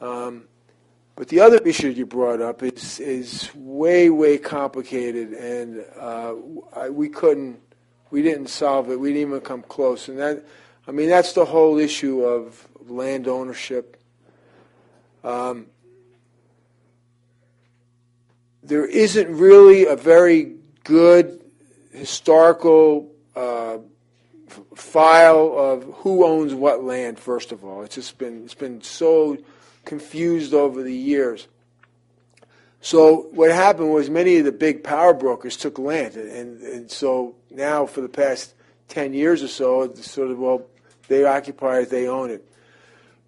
[0.00, 0.44] Um,
[1.16, 6.34] but the other issue you brought up is is way way complicated, and uh,
[6.74, 7.60] I, we couldn't,
[8.10, 8.98] we didn't solve it.
[8.98, 10.44] We didn't even come close, and that,
[10.88, 13.98] I mean, that's the whole issue of land ownership.
[15.22, 15.66] Um,
[18.62, 21.42] there isn't really a very good
[21.92, 23.78] historical uh,
[24.74, 27.18] file of who owns what land.
[27.18, 29.38] First of all, it's just been it's been so
[29.84, 31.48] confused over the years.
[32.82, 37.34] So what happened was many of the big power brokers took land, and, and so
[37.50, 38.54] now for the past
[38.88, 40.66] ten years or so, it's sort of well,
[41.08, 42.49] they occupy it, they own it.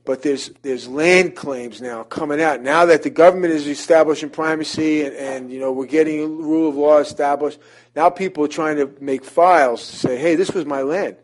[0.05, 5.05] But there's there's land claims now coming out now that the government is establishing primacy,
[5.05, 7.61] and, and you know we're getting rule of law established.
[7.95, 11.17] Now people are trying to make files to say, hey, this was my land,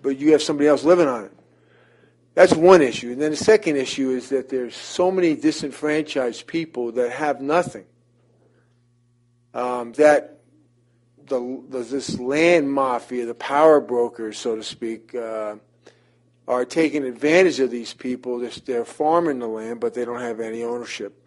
[0.00, 1.32] but you have somebody else living on it.
[2.34, 3.12] That's one issue.
[3.12, 7.84] And then the second issue is that there's so many disenfranchised people that have nothing.
[9.54, 10.40] Um, that
[11.26, 15.56] the, the, this land mafia, the power brokers, so to speak, uh,
[16.48, 18.38] are taking advantage of these people.
[18.64, 21.26] They're, farming the land, but they don't have any ownership.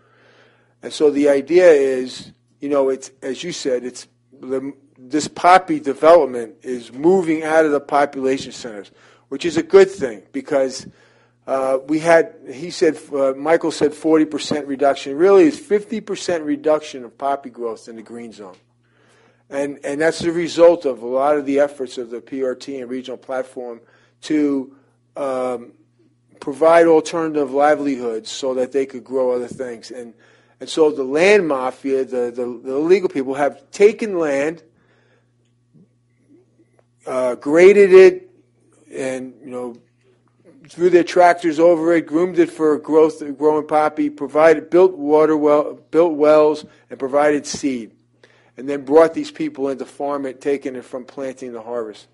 [0.81, 4.07] And so the idea is, you know, it's as you said, it's
[4.39, 8.91] the, this poppy development is moving out of the population centers
[9.29, 10.87] which is a good thing because
[11.47, 15.17] uh, we had, he said, uh, Michael said 40% reduction.
[15.17, 18.55] Really, it's 50% reduction of poppy growth in the green zone.
[19.49, 22.89] And, and that's the result of a lot of the efforts of the PRT and
[22.89, 23.79] regional platform
[24.21, 24.75] to
[25.15, 25.71] um,
[26.39, 29.91] provide alternative livelihoods so that they could grow other things.
[29.91, 30.13] And,
[30.59, 34.63] and so the land mafia, the, the, the illegal people, have taken land,
[37.05, 38.29] uh, graded it,
[38.91, 39.75] and you know
[40.69, 45.75] threw their tractors over it, groomed it for growth, growing poppy, provided built water well,
[45.91, 47.91] built wells, and provided seed,
[48.57, 52.07] and then brought these people in to farm it, taking it from planting to harvest.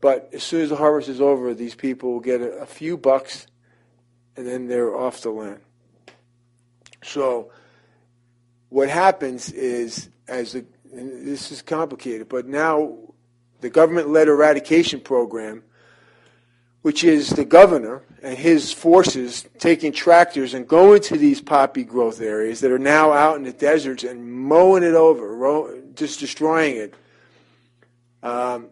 [0.00, 2.96] But as soon as the harvest is over, these people will get a, a few
[2.96, 3.46] bucks,
[4.36, 5.60] and then they're off the land.
[7.02, 7.50] So,
[8.68, 12.96] what happens is, as the, this is complicated, but now
[13.60, 15.64] the government-led eradication program
[16.82, 22.20] which is the governor and his forces taking tractors and going to these poppy growth
[22.20, 26.94] areas that are now out in the deserts and mowing it over, just destroying it.
[28.22, 28.68] Um,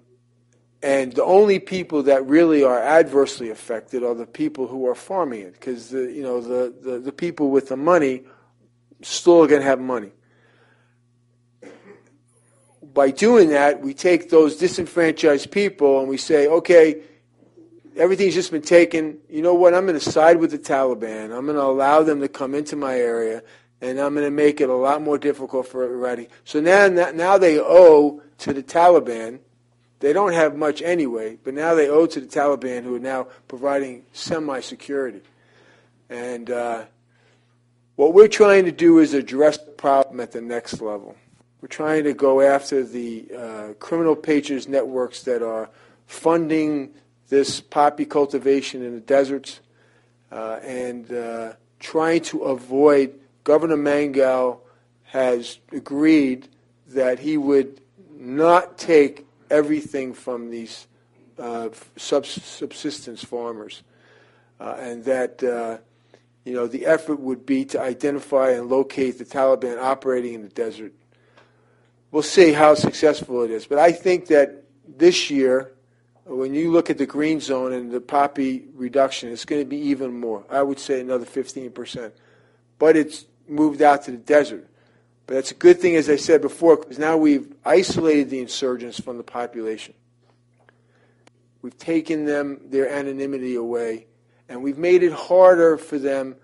[0.83, 5.41] and the only people that really are adversely affected are the people who are farming
[5.43, 8.25] it, because the you know the, the, the people with the money
[9.03, 10.13] still going to have money.
[12.83, 17.03] By doing that, we take those disenfranchised people and we say, okay,
[17.95, 19.19] everything's just been taken.
[19.29, 19.75] You know what?
[19.75, 21.25] I'm going to side with the Taliban.
[21.25, 23.43] I'm going to allow them to come into my area,
[23.83, 26.29] and I'm going to make it a lot more difficult for everybody.
[26.45, 29.41] So now, now they owe to the Taliban.
[30.07, 33.27] They don't have much anyway, but now they owe to the Taliban, who are now
[33.49, 35.21] providing semi-security.
[36.09, 36.85] And uh,
[37.97, 41.17] what we're trying to do is address the problem at the next level.
[41.61, 45.71] We're trying to go after the uh, criminal patronage networks that are
[46.07, 46.95] funding
[47.29, 49.59] this poppy cultivation in the deserts
[50.31, 53.13] uh, and uh, trying to avoid.
[53.43, 54.63] Governor Mangal
[55.03, 56.47] has agreed
[56.91, 57.81] that he would
[58.17, 60.87] not take everything from these
[61.39, 63.83] uh, subsistence farmers,
[64.61, 65.79] uh, and that uh,
[66.45, 70.49] you know the effort would be to identify and locate the Taliban operating in the
[70.49, 70.93] desert.
[72.11, 75.73] We'll see how successful it is, but I think that this year
[76.27, 79.77] when you look at the green zone and the poppy reduction, it's going to be
[79.77, 80.45] even more.
[80.51, 82.13] I would say another 15%.
[82.79, 84.69] But it's moved out to the desert.
[85.27, 89.01] But that's a good thing, as I said before, because now we've isolated the insurgents
[89.01, 89.95] from the population.
[91.63, 94.07] We've taken them, their anonymity away,
[94.49, 96.37] and we've made it harder for them.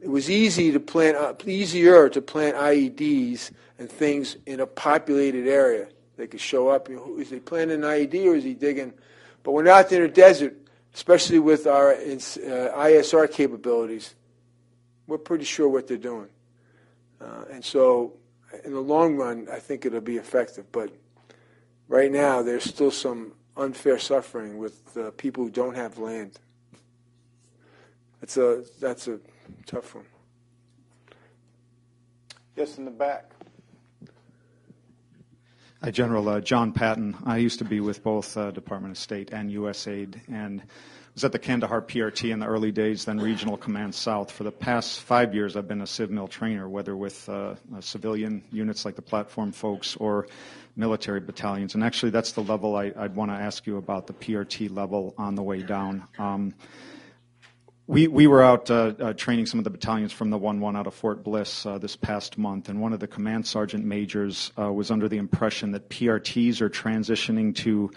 [0.00, 5.46] It was easy to plant, uh, easier to plant IEDs and things in a populated
[5.46, 5.88] area.
[6.16, 6.88] They could show up.
[6.88, 8.94] You know, is he planting an IED or is he digging
[9.42, 10.56] but they're out there in the desert,
[10.94, 14.14] especially with our uh, ISR capabilities,
[15.06, 16.28] we're pretty sure what they're doing.
[17.20, 18.14] Uh, and so,
[18.64, 20.70] in the long run, I think it'll be effective.
[20.72, 20.90] But
[21.88, 26.38] right now, there's still some unfair suffering with uh, people who don't have land.
[28.20, 29.18] That's a that's a
[29.66, 30.04] tough one.
[32.56, 33.30] Yes, in the back.
[35.82, 37.16] Hi, General uh, John Patton.
[37.24, 40.62] I used to be with both uh, Department of State and USAID, and
[41.20, 44.32] was at the Kandahar PRT in the early days, then Regional Command South.
[44.32, 48.42] For the past five years, I've been a CivMil trainer, whether with uh, uh, civilian
[48.50, 50.28] units like the platform folks or
[50.76, 51.74] military battalions.
[51.74, 55.14] And actually, that's the level I, would want to ask you about the PRT level
[55.18, 56.08] on the way down.
[56.18, 56.54] Um,
[57.86, 60.74] we, we were out uh, uh, training some of the battalions from the 1 1
[60.74, 64.52] out of Fort Bliss uh, this past month, and one of the command sergeant majors
[64.58, 67.90] uh, was under the impression that PRTs are transitioning to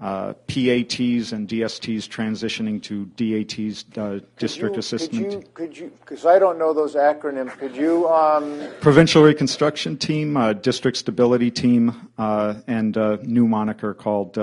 [0.00, 5.54] uh, PATs and DSTs transitioning to DATs, uh, District you, Assistant.
[5.54, 8.08] Could you, because I don't know those acronyms, could you?
[8.08, 8.60] Um...
[8.80, 14.38] Provincial Reconstruction Team, District Stability Team, and a new moniker called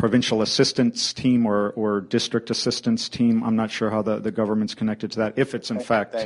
[0.00, 3.44] provincial assistance team or, or district assistance team.
[3.44, 6.16] I'm not sure how the, the government's connected to that, if it's in fact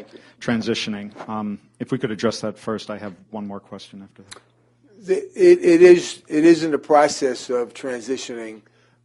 [0.40, 1.28] transitioning.
[1.28, 4.40] Um, if we could address that first, I have one more question after that.
[5.06, 8.62] It, it is it is in the process of transitioning.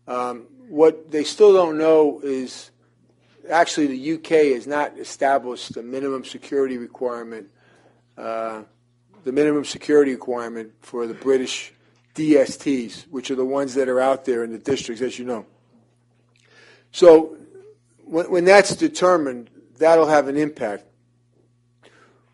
[0.08, 2.72] Um, what they still don't know is
[3.50, 7.48] actually the UK has not established the minimum security requirement,
[8.18, 8.64] uh,
[9.24, 11.74] the minimum security requirement for the British
[12.16, 15.46] DSTs, which are the ones that are out there in the districts, as you know.
[16.92, 17.38] So
[18.04, 20.86] when, when that's determined, that'll have an impact.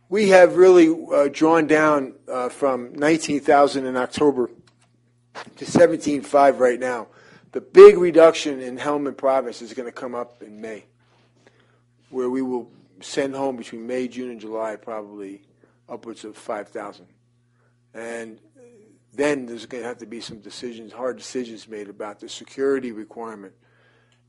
[0.07, 4.51] We have really uh, drawn down uh, from 19,000 in October
[5.55, 7.07] to 17.5 right now.
[7.53, 10.85] The big reduction in Helmand province is going to come up in May,
[12.09, 12.69] where we will
[13.01, 15.41] send home between May, June, and July probably
[15.89, 17.07] upwards of 5,000.
[17.95, 18.39] And
[19.11, 22.91] then there's going to have to be some decisions, hard decisions made about the security
[22.91, 23.53] requirement.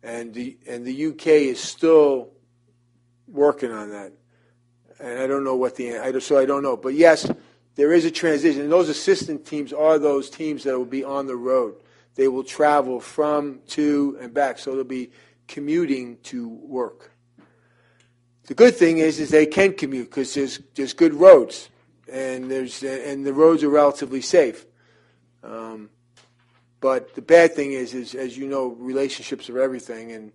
[0.02, 2.30] And the, and the UK is still
[3.28, 4.12] working on that.
[5.00, 6.76] And I don't know what the, I, so I don't know.
[6.76, 7.30] But yes,
[7.74, 8.62] there is a transition.
[8.62, 11.76] And those assistant teams are those teams that will be on the road.
[12.14, 14.58] They will travel from, to, and back.
[14.58, 15.10] So they'll be
[15.48, 17.12] commuting to work.
[18.46, 21.68] The good thing is, is they can commute because there's, there's good roads
[22.10, 24.66] and there's and the roads are relatively safe.
[25.42, 25.90] Um,
[26.80, 30.32] but the bad thing is, is as you know, relationships are everything, and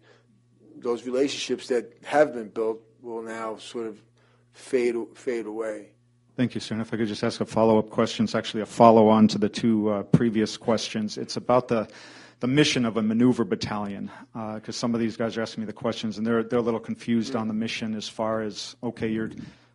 [0.78, 4.02] those relationships that have been built will now sort of
[4.62, 5.90] fade fade away.
[6.38, 6.76] Thank you, sir.
[6.76, 9.50] And if I could just ask a follow-up question, it's actually a follow-on to the
[9.50, 11.18] two uh, previous questions.
[11.18, 11.88] It's about the
[12.40, 15.68] the mission of a maneuver battalion, because uh, some of these guys are asking me
[15.68, 19.08] the questions, and they're they're a little confused on the mission as far as okay,
[19.08, 19.30] you're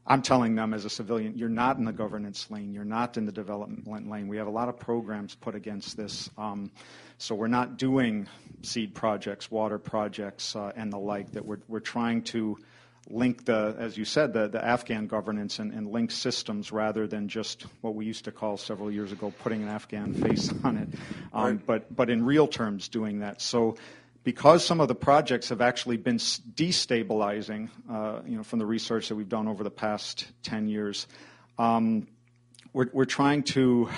[0.09, 3.26] I'm telling them as a civilian, you're not in the governance lane, you're not in
[3.26, 4.28] the development lane.
[4.28, 6.30] We have a lot of programs put against this.
[6.39, 6.70] Um,
[7.18, 8.28] so we're not doing
[8.62, 11.32] seed projects, water projects, uh, and the like.
[11.32, 12.57] That we're we're trying to
[13.09, 17.29] link the, as you said, the, the Afghan governance and, and link systems rather than
[17.29, 20.89] just what we used to call several years ago putting an Afghan face on it.
[21.33, 21.67] Um, right.
[21.67, 23.41] But but in real terms, doing that.
[23.41, 23.77] So
[24.27, 29.09] because some of the projects have actually been destabilizing, uh, you know, from the research
[29.09, 31.07] that we've done over the past 10 years,
[31.61, 32.09] um,
[32.73, 33.89] we're, we're trying to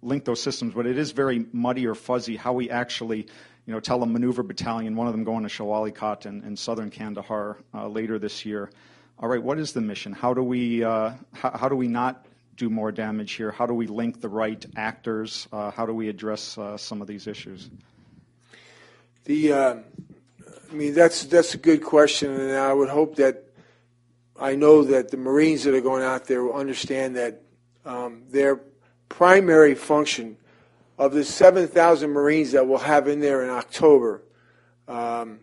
[0.00, 3.26] link those systems, but it is very muddy or fuzzy how we actually,
[3.66, 6.42] you know, tell a maneuver battalion, one of them going to Shah Wali Kot in,
[6.44, 8.70] in southern Kandahar uh, later this year.
[9.18, 10.12] All right, what is the mission?
[10.12, 13.50] How do we uh, how, how, do we not do more damage here?
[13.50, 15.48] How do we link the right actors?
[15.52, 17.68] Uh, how do we address uh, some of these issues?
[19.24, 19.76] The, uh,
[20.70, 23.42] I mean, that's that's a good question, and I would hope that
[24.38, 27.42] I know that the Marines that are going out there will understand that
[27.84, 28.60] um, their
[29.08, 30.36] primary function
[30.98, 34.22] of the 7,000 Marines that we'll have in there in October,
[34.88, 35.40] um,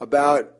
[0.00, 0.54] about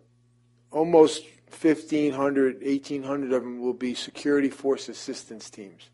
[0.71, 1.25] almost
[1.61, 5.91] 1,500, 1,800 of them will be security force assistance teams.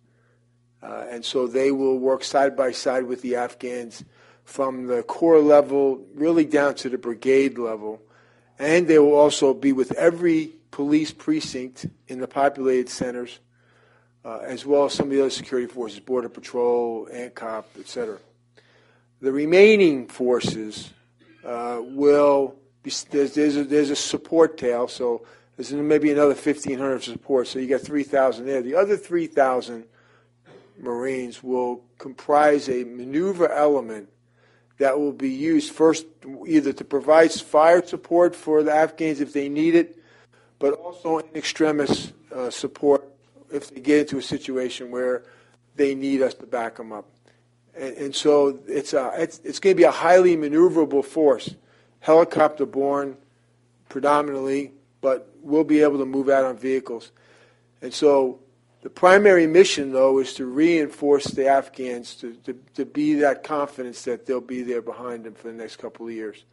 [0.82, 4.04] Uh, and so they will work side by side with the Afghans
[4.44, 8.00] from the corps level really down to the brigade level.
[8.58, 13.38] And they will also be with every police precinct in the populated centers,
[14.24, 18.18] uh, as well as some of the other security forces, Border Patrol, ANCOP, etc.
[19.20, 20.90] The remaining forces
[21.44, 27.02] uh, will be, there's, there's, a, there's a support tail, so there's maybe another 1,500
[27.02, 28.62] support, so you got 3,000 there.
[28.62, 29.84] The other 3,000
[30.78, 34.08] Marines will comprise a maneuver element
[34.78, 36.06] that will be used first
[36.46, 39.98] either to provide fire support for the Afghans if they need it,
[40.58, 43.06] but also in extremis uh, support
[43.52, 45.24] if they get into a situation where
[45.76, 47.08] they need us to back them up.
[47.76, 51.54] And, and so it's, a, it's, it's going to be a highly maneuverable force,
[52.00, 53.16] helicopter borne
[53.88, 57.12] predominantly, but we'll be able to move out on vehicles.
[57.82, 58.40] And so
[58.82, 64.02] the primary mission, though, is to reinforce the Afghans to, to, to, be that confidence
[64.04, 66.44] that they'll be there behind them for the next couple of years.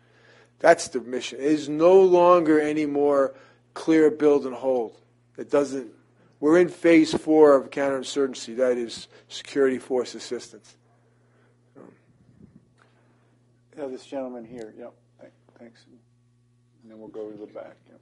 [0.59, 1.39] That's the mission.
[1.39, 3.35] It is no longer any more
[3.73, 4.97] clear build and hold.
[5.37, 5.91] It doesn't.
[6.39, 8.57] We're in phase four of counterinsurgency.
[8.57, 10.75] That is security force assistance.
[13.77, 14.73] Yeah, this gentleman here.
[14.77, 14.93] Yep.
[15.59, 15.85] Thanks.
[15.89, 17.75] And then we'll go to the back.
[17.89, 17.99] Yep.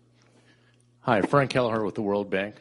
[1.01, 2.55] Hi, Frank Kelleher with the World Bank.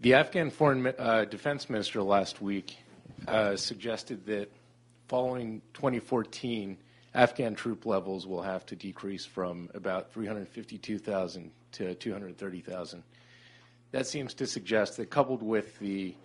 [0.00, 2.76] The Afghan Foreign uh, Defense Minister last week
[3.28, 4.50] uh, suggested that
[5.08, 6.76] following 2014,
[7.14, 13.02] Afghan troop levels will have to decrease from about 352,000 to 230,000.
[13.94, 16.16] That seems to suggest that, coupled with the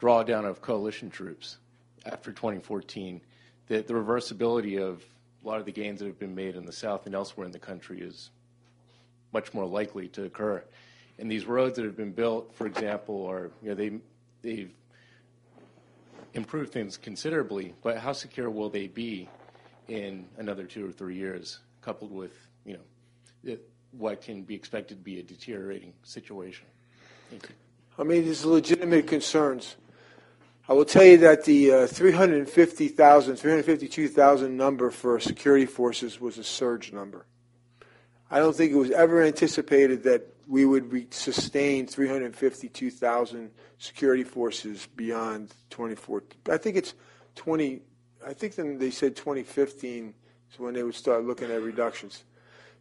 [0.00, 1.58] drawdown of coalition troops
[2.06, 3.20] after 2014,
[3.66, 5.02] that the reversibility of
[5.44, 7.50] a lot of the gains that have been made in the South and elsewhere in
[7.50, 8.30] the country is
[9.32, 10.62] much more likely to occur.
[11.18, 13.98] And these roads that have been built, for example, are you know they
[14.42, 14.72] they've
[16.32, 19.28] improved things considerably, but how secure will they be
[19.88, 22.34] in another two or three years, coupled with
[22.64, 26.66] you know it, what can be expected to be a deteriorating situation?
[27.98, 29.76] I mean, there's legitimate concerns.
[30.68, 36.44] I will tell you that the uh, 350,000, 352,000 number for security forces was a
[36.44, 37.26] surge number.
[38.30, 44.88] I don't think it was ever anticipated that we would re- sustain 352,000 security forces
[44.96, 46.40] beyond 2014.
[46.50, 46.94] I think it's
[47.36, 47.82] 20.
[48.26, 50.14] I think then they said 2015
[50.50, 52.24] is when they would start looking at reductions.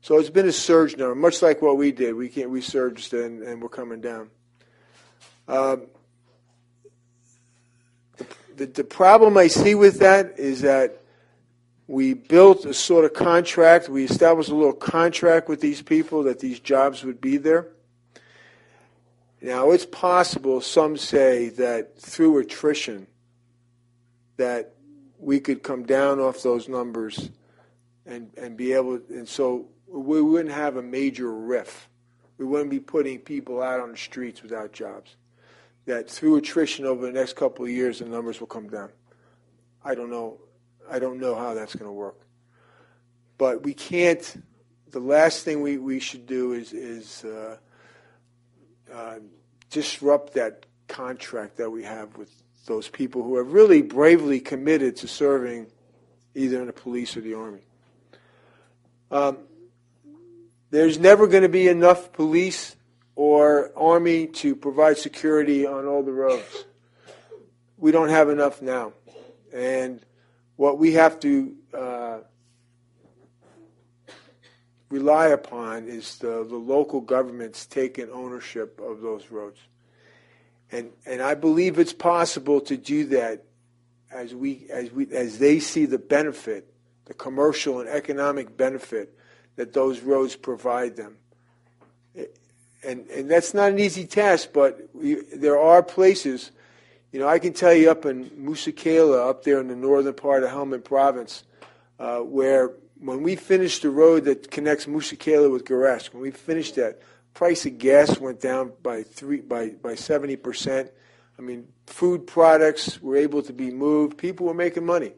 [0.03, 2.13] So it's been a surge number, much like what we did.
[2.13, 4.29] We can't, we surged and, and we're coming down.
[5.47, 5.83] Um,
[8.57, 11.01] the, the problem I see with that is that
[11.87, 13.87] we built a sort of contract.
[13.87, 17.69] We established a little contract with these people that these jobs would be there.
[19.41, 23.07] Now, it's possible, some say, that through attrition,
[24.35, 24.73] that
[25.17, 27.29] we could come down off those numbers
[28.05, 31.87] and, and be able, and so we wouldn't have a major riff.
[32.37, 35.15] We wouldn't be putting people out on the streets without jobs.
[35.85, 38.89] That through attrition over the next couple of years, the numbers will come down.
[39.83, 40.39] I don't know.
[40.89, 42.21] I don't know how that's going to work.
[43.37, 44.43] But we can't.
[44.89, 47.57] The last thing we, we should do is is uh,
[48.91, 49.19] uh,
[49.69, 52.31] disrupt that contract that we have with
[52.65, 55.67] those people who have really bravely committed to serving
[56.33, 57.61] either in the police or the army.
[59.11, 59.37] Um,
[60.73, 62.75] there's never going to be enough police
[63.15, 66.65] or Army to provide security on all the roads.
[67.77, 68.93] We don't have enough now.
[69.53, 70.03] And
[70.55, 72.17] what we have to uh,
[74.89, 79.59] rely upon is the, the local governments taking ownership of those roads.
[80.71, 83.43] And, and I believe it's possible to do that
[84.11, 86.73] as, we, as, we, as they see the benefit,
[87.05, 89.15] the commercial and economic benefit
[89.55, 91.17] that those roads provide them.
[92.85, 96.51] And, and that's not an easy task, but there are places,
[97.11, 100.13] you know, I can tell you up in Musa Qala, up there in the northern
[100.13, 101.43] part of Helmand province,
[101.99, 106.31] uh, where when we finished the road that connects Musa Qala with Gereshk, when we
[106.31, 107.01] finished that,
[107.33, 110.91] price of gas went down by three by by seventy percent.
[111.39, 114.17] I mean, food products were able to be moved.
[114.17, 115.13] People were making money.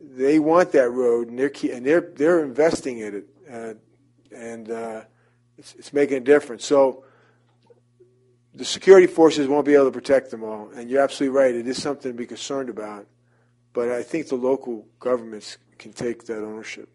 [0.00, 3.74] They want that road, and they're and they're they're investing in it, uh,
[4.34, 5.02] and uh,
[5.56, 6.64] it's, it's making a difference.
[6.64, 7.04] So
[8.54, 11.54] the security forces won't be able to protect them all, and you're absolutely right.
[11.54, 13.06] It is something to be concerned about,
[13.72, 16.88] but I think the local governments can take that ownership.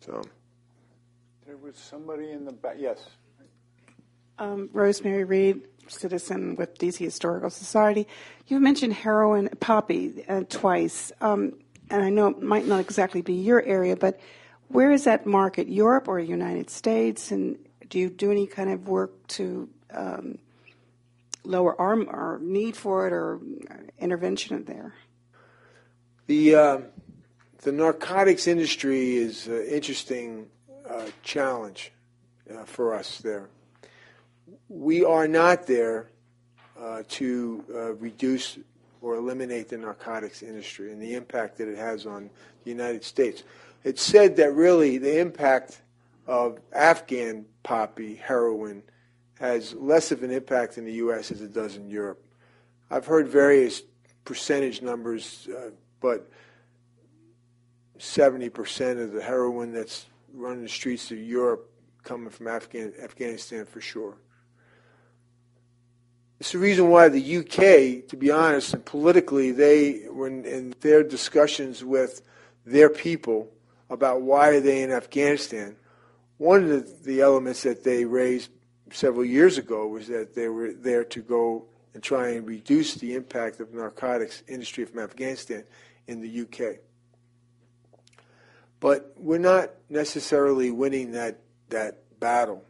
[0.00, 0.22] So
[1.46, 2.76] there was somebody in the back.
[2.78, 2.98] Yes.
[4.38, 8.06] Um, Rosemary Reed, citizen with DC Historical Society.
[8.46, 11.54] You mentioned heroin poppy uh, twice, um,
[11.90, 14.20] and I know it might not exactly be your area, but
[14.68, 15.68] where is that market?
[15.68, 17.30] Europe or United States?
[17.30, 17.58] And
[17.88, 20.38] do you do any kind of work to um,
[21.44, 23.40] lower our, our need for it or
[23.98, 24.94] intervention there?
[26.26, 26.78] The uh,
[27.62, 30.48] the narcotics industry is an interesting
[30.88, 31.92] uh, challenge
[32.50, 33.48] uh, for us there.
[34.68, 36.08] We are not there
[36.78, 38.58] uh, to uh, reduce
[39.06, 42.28] or eliminate the narcotics industry and the impact that it has on
[42.64, 43.44] the United States.
[43.84, 45.80] It's said that really the impact
[46.26, 48.82] of Afghan poppy, heroin,
[49.38, 51.30] has less of an impact in the U.S.
[51.30, 52.20] as it does in Europe.
[52.90, 53.80] I've heard various
[54.24, 55.70] percentage numbers, uh,
[56.00, 56.28] but
[58.00, 61.70] 70% of the heroin that's running the streets of Europe
[62.02, 64.16] coming from Afghan, Afghanistan for sure.
[66.38, 71.82] It's the reason why the UK, to be honest, politically, they, when in their discussions
[71.82, 72.20] with
[72.66, 73.50] their people
[73.88, 75.76] about why are they in Afghanistan,
[76.36, 78.50] one of the, the elements that they raised
[78.90, 81.64] several years ago was that they were there to go
[81.94, 85.64] and try and reduce the impact of narcotics industry from Afghanistan
[86.06, 86.76] in the UK.
[88.78, 91.40] But we're not necessarily winning that
[91.70, 92.62] that battle.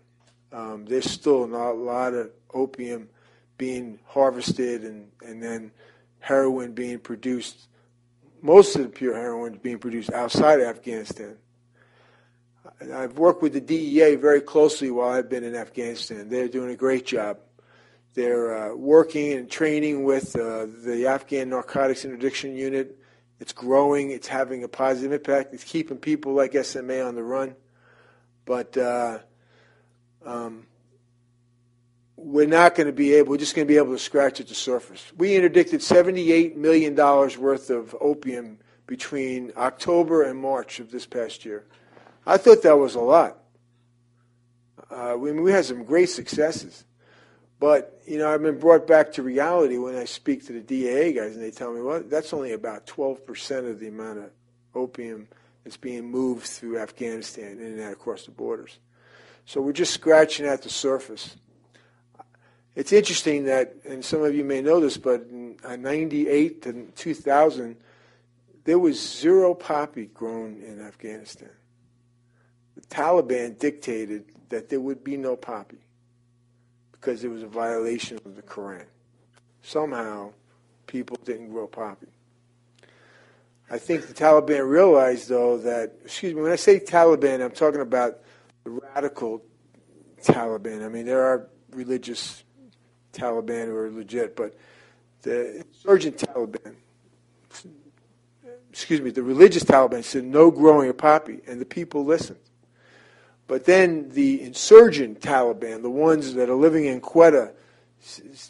[0.52, 3.08] Um, there's still not a lot of opium
[3.58, 5.70] being harvested and, and then
[6.20, 7.68] heroin being produced.
[8.42, 11.36] Most of the pure heroin is being produced outside of Afghanistan.
[12.92, 16.28] I've worked with the DEA very closely while I've been in Afghanistan.
[16.28, 17.38] They're doing a great job.
[18.14, 22.98] They're uh, working and training with uh, the Afghan Narcotics Interdiction Unit
[23.38, 24.10] it's growing.
[24.10, 25.52] It's having a positive impact.
[25.52, 27.54] It's keeping people like SMA on the run.
[28.44, 29.18] But uh,
[30.24, 30.66] um,
[32.26, 34.48] we're not going to be able, we're just going to be able to scratch at
[34.48, 35.12] the surface.
[35.16, 38.58] We interdicted $78 million worth of opium
[38.88, 41.66] between October and March of this past year.
[42.26, 43.38] I thought that was a lot.
[44.90, 46.84] Uh, we, we had some great successes.
[47.60, 51.12] But, you know, I've been brought back to reality when I speak to the DEA
[51.12, 54.30] guys and they tell me, well, that's only about 12% of the amount of
[54.74, 55.28] opium
[55.62, 58.80] that's being moved through Afghanistan in and out across the borders.
[59.44, 61.36] So we're just scratching at the surface.
[62.76, 66.92] It's interesting that, and some of you may know this, but in uh, 98 to
[66.94, 67.76] 2000,
[68.64, 71.48] there was zero poppy grown in Afghanistan.
[72.74, 75.78] The Taliban dictated that there would be no poppy
[76.92, 78.84] because it was a violation of the Quran.
[79.62, 80.32] Somehow,
[80.86, 82.08] people didn't grow poppy.
[83.70, 87.80] I think the Taliban realized, though, that, excuse me, when I say Taliban, I'm talking
[87.80, 88.18] about
[88.64, 89.42] the radical
[90.22, 90.84] Taliban.
[90.84, 92.44] I mean, there are religious
[93.16, 94.54] Taliban who are legit, but
[95.22, 96.76] the insurgent Taliban,
[98.70, 102.38] excuse me, the religious Taliban said no growing of poppy, and the people listened.
[103.48, 107.52] But then the insurgent Taliban, the ones that are living in Quetta,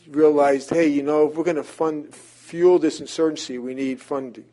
[0.08, 4.46] realized, hey, you know, if we're going to fund fuel this insurgency, we need funding.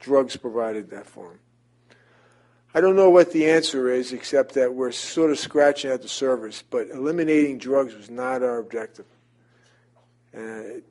[0.00, 1.38] Drugs provided that for them.
[2.74, 6.08] I don't know what the answer is, except that we're sort of scratching at the
[6.08, 6.62] surface.
[6.68, 9.06] But eliminating drugs was not our objective.
[10.32, 10.82] And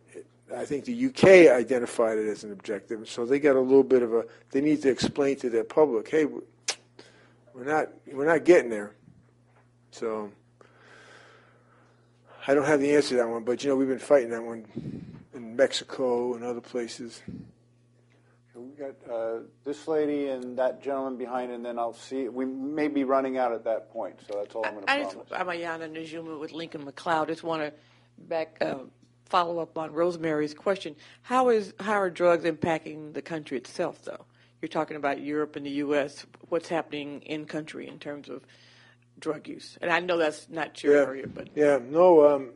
[0.55, 4.01] I think the UK identified it as an objective, so they got a little bit
[4.01, 4.25] of a.
[4.51, 8.93] They need to explain to their public, hey, we're not we're not getting there.
[9.91, 10.31] So
[12.47, 14.43] I don't have the answer to that one, but you know we've been fighting that
[14.43, 14.65] one
[15.33, 17.21] in Mexico and other places.
[18.55, 22.27] We got uh, this lady and that gentleman behind, and then I'll see.
[22.29, 25.03] We may be running out at that point, so that's all I'm going to I
[25.03, 25.29] promise.
[25.29, 27.27] just, I'm Ayana Najuma with Lincoln McLeod.
[27.27, 27.73] Just want to
[28.17, 28.79] back uh,
[29.27, 30.95] follow up on Rosemary's question.
[31.21, 34.25] How is how are drugs impacting the country itself, though?
[34.61, 36.25] You're talking about Europe and the U.S.
[36.49, 38.43] What's happening in country in terms of
[39.19, 39.77] drug use?
[39.81, 42.27] And I know that's not your yeah, area, but yeah, no.
[42.27, 42.49] Um,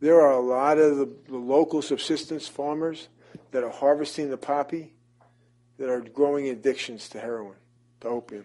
[0.00, 3.08] there are a lot of the, the local subsistence farmers
[3.50, 4.92] that are harvesting the poppy
[5.78, 7.56] that are growing addictions to heroin,
[8.00, 8.44] to opium.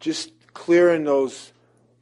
[0.00, 1.52] Just clearing those,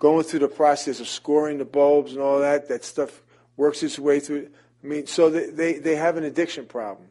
[0.00, 3.22] going through the process of scoring the bulbs and all that, that stuff
[3.56, 4.48] works its way through.
[4.82, 7.06] I mean, so they, they, they have an addiction problem.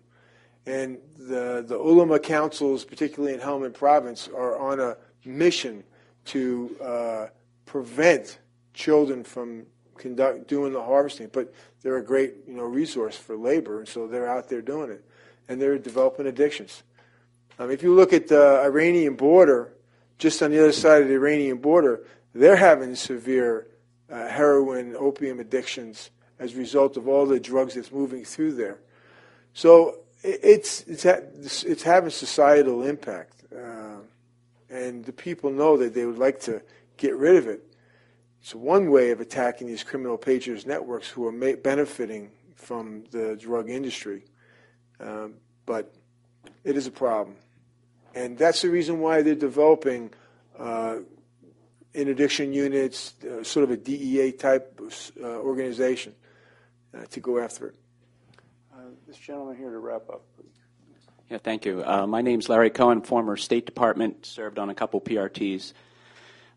[0.65, 5.83] And the, the ulama councils, particularly in Helmand province, are on a mission
[6.25, 7.27] to uh,
[7.65, 8.39] prevent
[8.73, 9.67] children from
[9.97, 11.29] conduct, doing the harvesting.
[11.31, 11.53] But
[11.83, 15.05] they're a great you know, resource for labor, and so they're out there doing it.
[15.47, 16.81] And they're developing addictions.
[17.59, 19.73] Um, if you look at the Iranian border,
[20.17, 22.01] just on the other side of the Iranian border,
[22.33, 23.67] they're having severe
[24.09, 28.79] uh, heroin, opium addictions as a result of all the drugs that's moving through there.
[29.53, 33.99] So it's it's it's having societal impact, uh,
[34.69, 36.61] and the people know that they would like to
[36.97, 37.63] get rid of it.
[38.41, 43.35] It's one way of attacking these criminal patronage networks who are ma- benefiting from the
[43.35, 44.23] drug industry,
[44.99, 45.35] um,
[45.65, 45.93] but
[46.63, 47.35] it is a problem,
[48.13, 50.11] and that's the reason why they're developing
[50.57, 50.97] uh,
[51.93, 54.79] interdiction units, uh, sort of a DEA type
[55.21, 56.13] uh, organization,
[56.93, 57.75] uh, to go after it.
[58.73, 60.23] Uh, this gentleman here to wrap up.
[61.29, 61.83] Yeah, thank you.
[61.85, 65.73] Uh, my name's Larry Cohen, former State Department, served on a couple PRTs.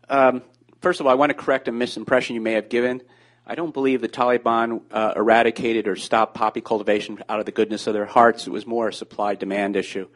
[0.09, 0.41] Um,
[0.81, 3.03] first of all, I want to correct a misimpression you may have given.
[3.45, 7.85] I don't believe the Taliban uh, eradicated or stopped poppy cultivation out of the goodness
[7.85, 8.47] of their hearts.
[8.47, 10.07] It was more a supply demand issue.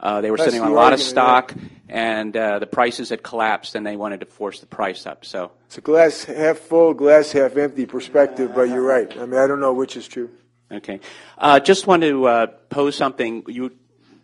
[0.00, 1.54] Uh, they were That's sitting on a lot of stock,
[1.88, 5.26] and uh, the prices had collapsed, and they wanted to force the price up.
[5.26, 9.14] So It's a glass half full, glass half empty perspective, but you're right.
[9.18, 10.30] I mean, I don't know which is true.
[10.72, 11.00] Okay.
[11.36, 13.44] Uh, just want to uh, pose something.
[13.46, 13.72] You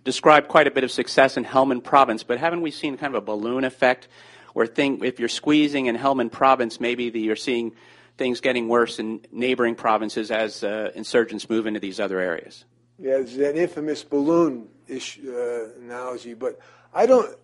[0.04, 3.22] described quite a bit of success in Helmand Province, but haven't we seen kind of
[3.22, 4.08] a balloon effect
[4.54, 7.72] where thing, if you're squeezing in Helmand Province, maybe the, you're seeing
[8.16, 12.64] things getting worse in neighboring provinces as uh, insurgents move into these other areas?
[12.98, 16.58] Yeah, it's that infamous balloon issue, uh, analogy, but
[16.94, 17.36] I don't.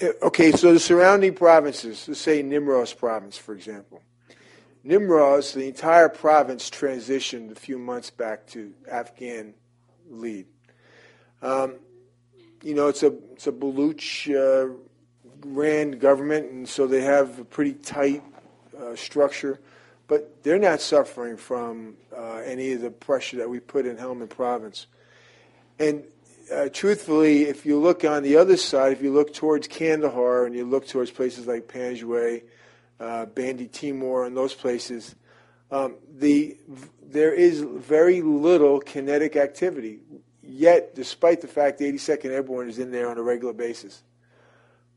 [0.00, 4.02] eh, Okay, so the surrounding provinces, let's say Nimroz province, for example.
[4.84, 9.54] Nimroz, the entire province transitioned a few months back to Afghan
[10.08, 10.46] lead.
[11.42, 11.76] Um,
[12.62, 14.72] you know, it's a it's a Baluch uh,
[15.44, 18.22] ran government, and so they have a pretty tight
[18.78, 19.60] uh, structure,
[20.06, 24.30] but they're not suffering from uh, any of the pressure that we put in Helmand
[24.30, 24.86] Province.
[25.78, 26.04] And
[26.52, 30.54] uh, truthfully, if you look on the other side, if you look towards Kandahar and
[30.54, 32.42] you look towards places like Panjwai,
[33.00, 35.14] uh, Bandi Timor, and those places,
[35.70, 36.56] um, the
[37.02, 40.00] there is very little kinetic activity.
[40.42, 44.02] Yet, despite the fact the 82nd Airborne is in there on a regular basis.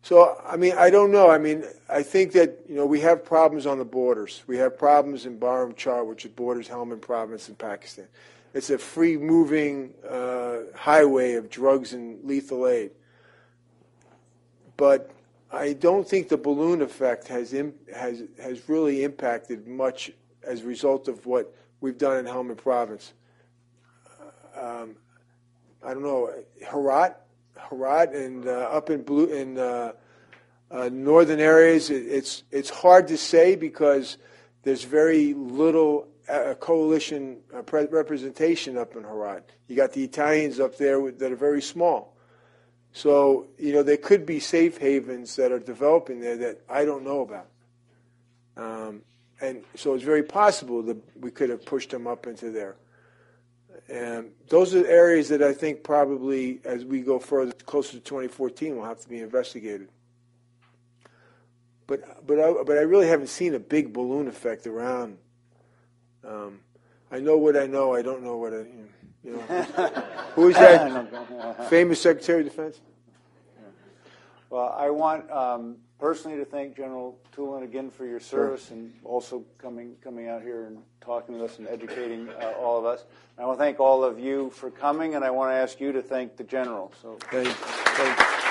[0.02, 1.30] So, I mean, I don't know.
[1.30, 4.44] I mean, I think that, you know, we have problems on the borders.
[4.48, 8.08] We have problems in Barum Char, which borders Helmand province in Pakistan.
[8.54, 12.92] It's a free moving uh, highway of drugs and lethal aid.
[14.76, 15.12] But
[15.52, 20.12] I don't think the balloon effect has, has, has really impacted much
[20.44, 23.14] as a result of what we've done in Helmand province.
[24.56, 24.96] Um,
[25.84, 27.16] I don't know, Herat,
[27.70, 29.94] Herat, and uh, up in blue in uh,
[30.70, 34.18] uh, northern areas, it, it's it's hard to say because
[34.64, 39.50] there's very little uh, coalition uh, pre- representation up in Herat.
[39.68, 42.16] You got the Italians up there with, that are very small,
[42.92, 47.04] so you know there could be safe havens that are developing there that I don't
[47.04, 47.48] know about.
[48.58, 49.02] Um,
[49.42, 52.76] and so it's very possible that we could have pushed them up into there.
[53.88, 58.76] And those are areas that I think probably, as we go further closer to 2014,
[58.76, 59.90] will have to be investigated.
[61.88, 65.18] But but I, but I really haven't seen a big balloon effect around.
[66.28, 66.60] Um,
[67.12, 67.94] I know what I know.
[67.94, 68.66] I don't know what I
[69.24, 69.40] you know.
[70.36, 72.80] Who is that famous Secretary of Defense?
[74.50, 79.44] Well, I want um, personally to thank General Toolan again for your service and also
[79.60, 83.06] coming coming out here and talking with us and educating uh, all of us.
[83.38, 85.80] And I want to thank all of you for coming, and I want to ask
[85.80, 86.92] you to thank the general.
[87.02, 88.49] So, thank you.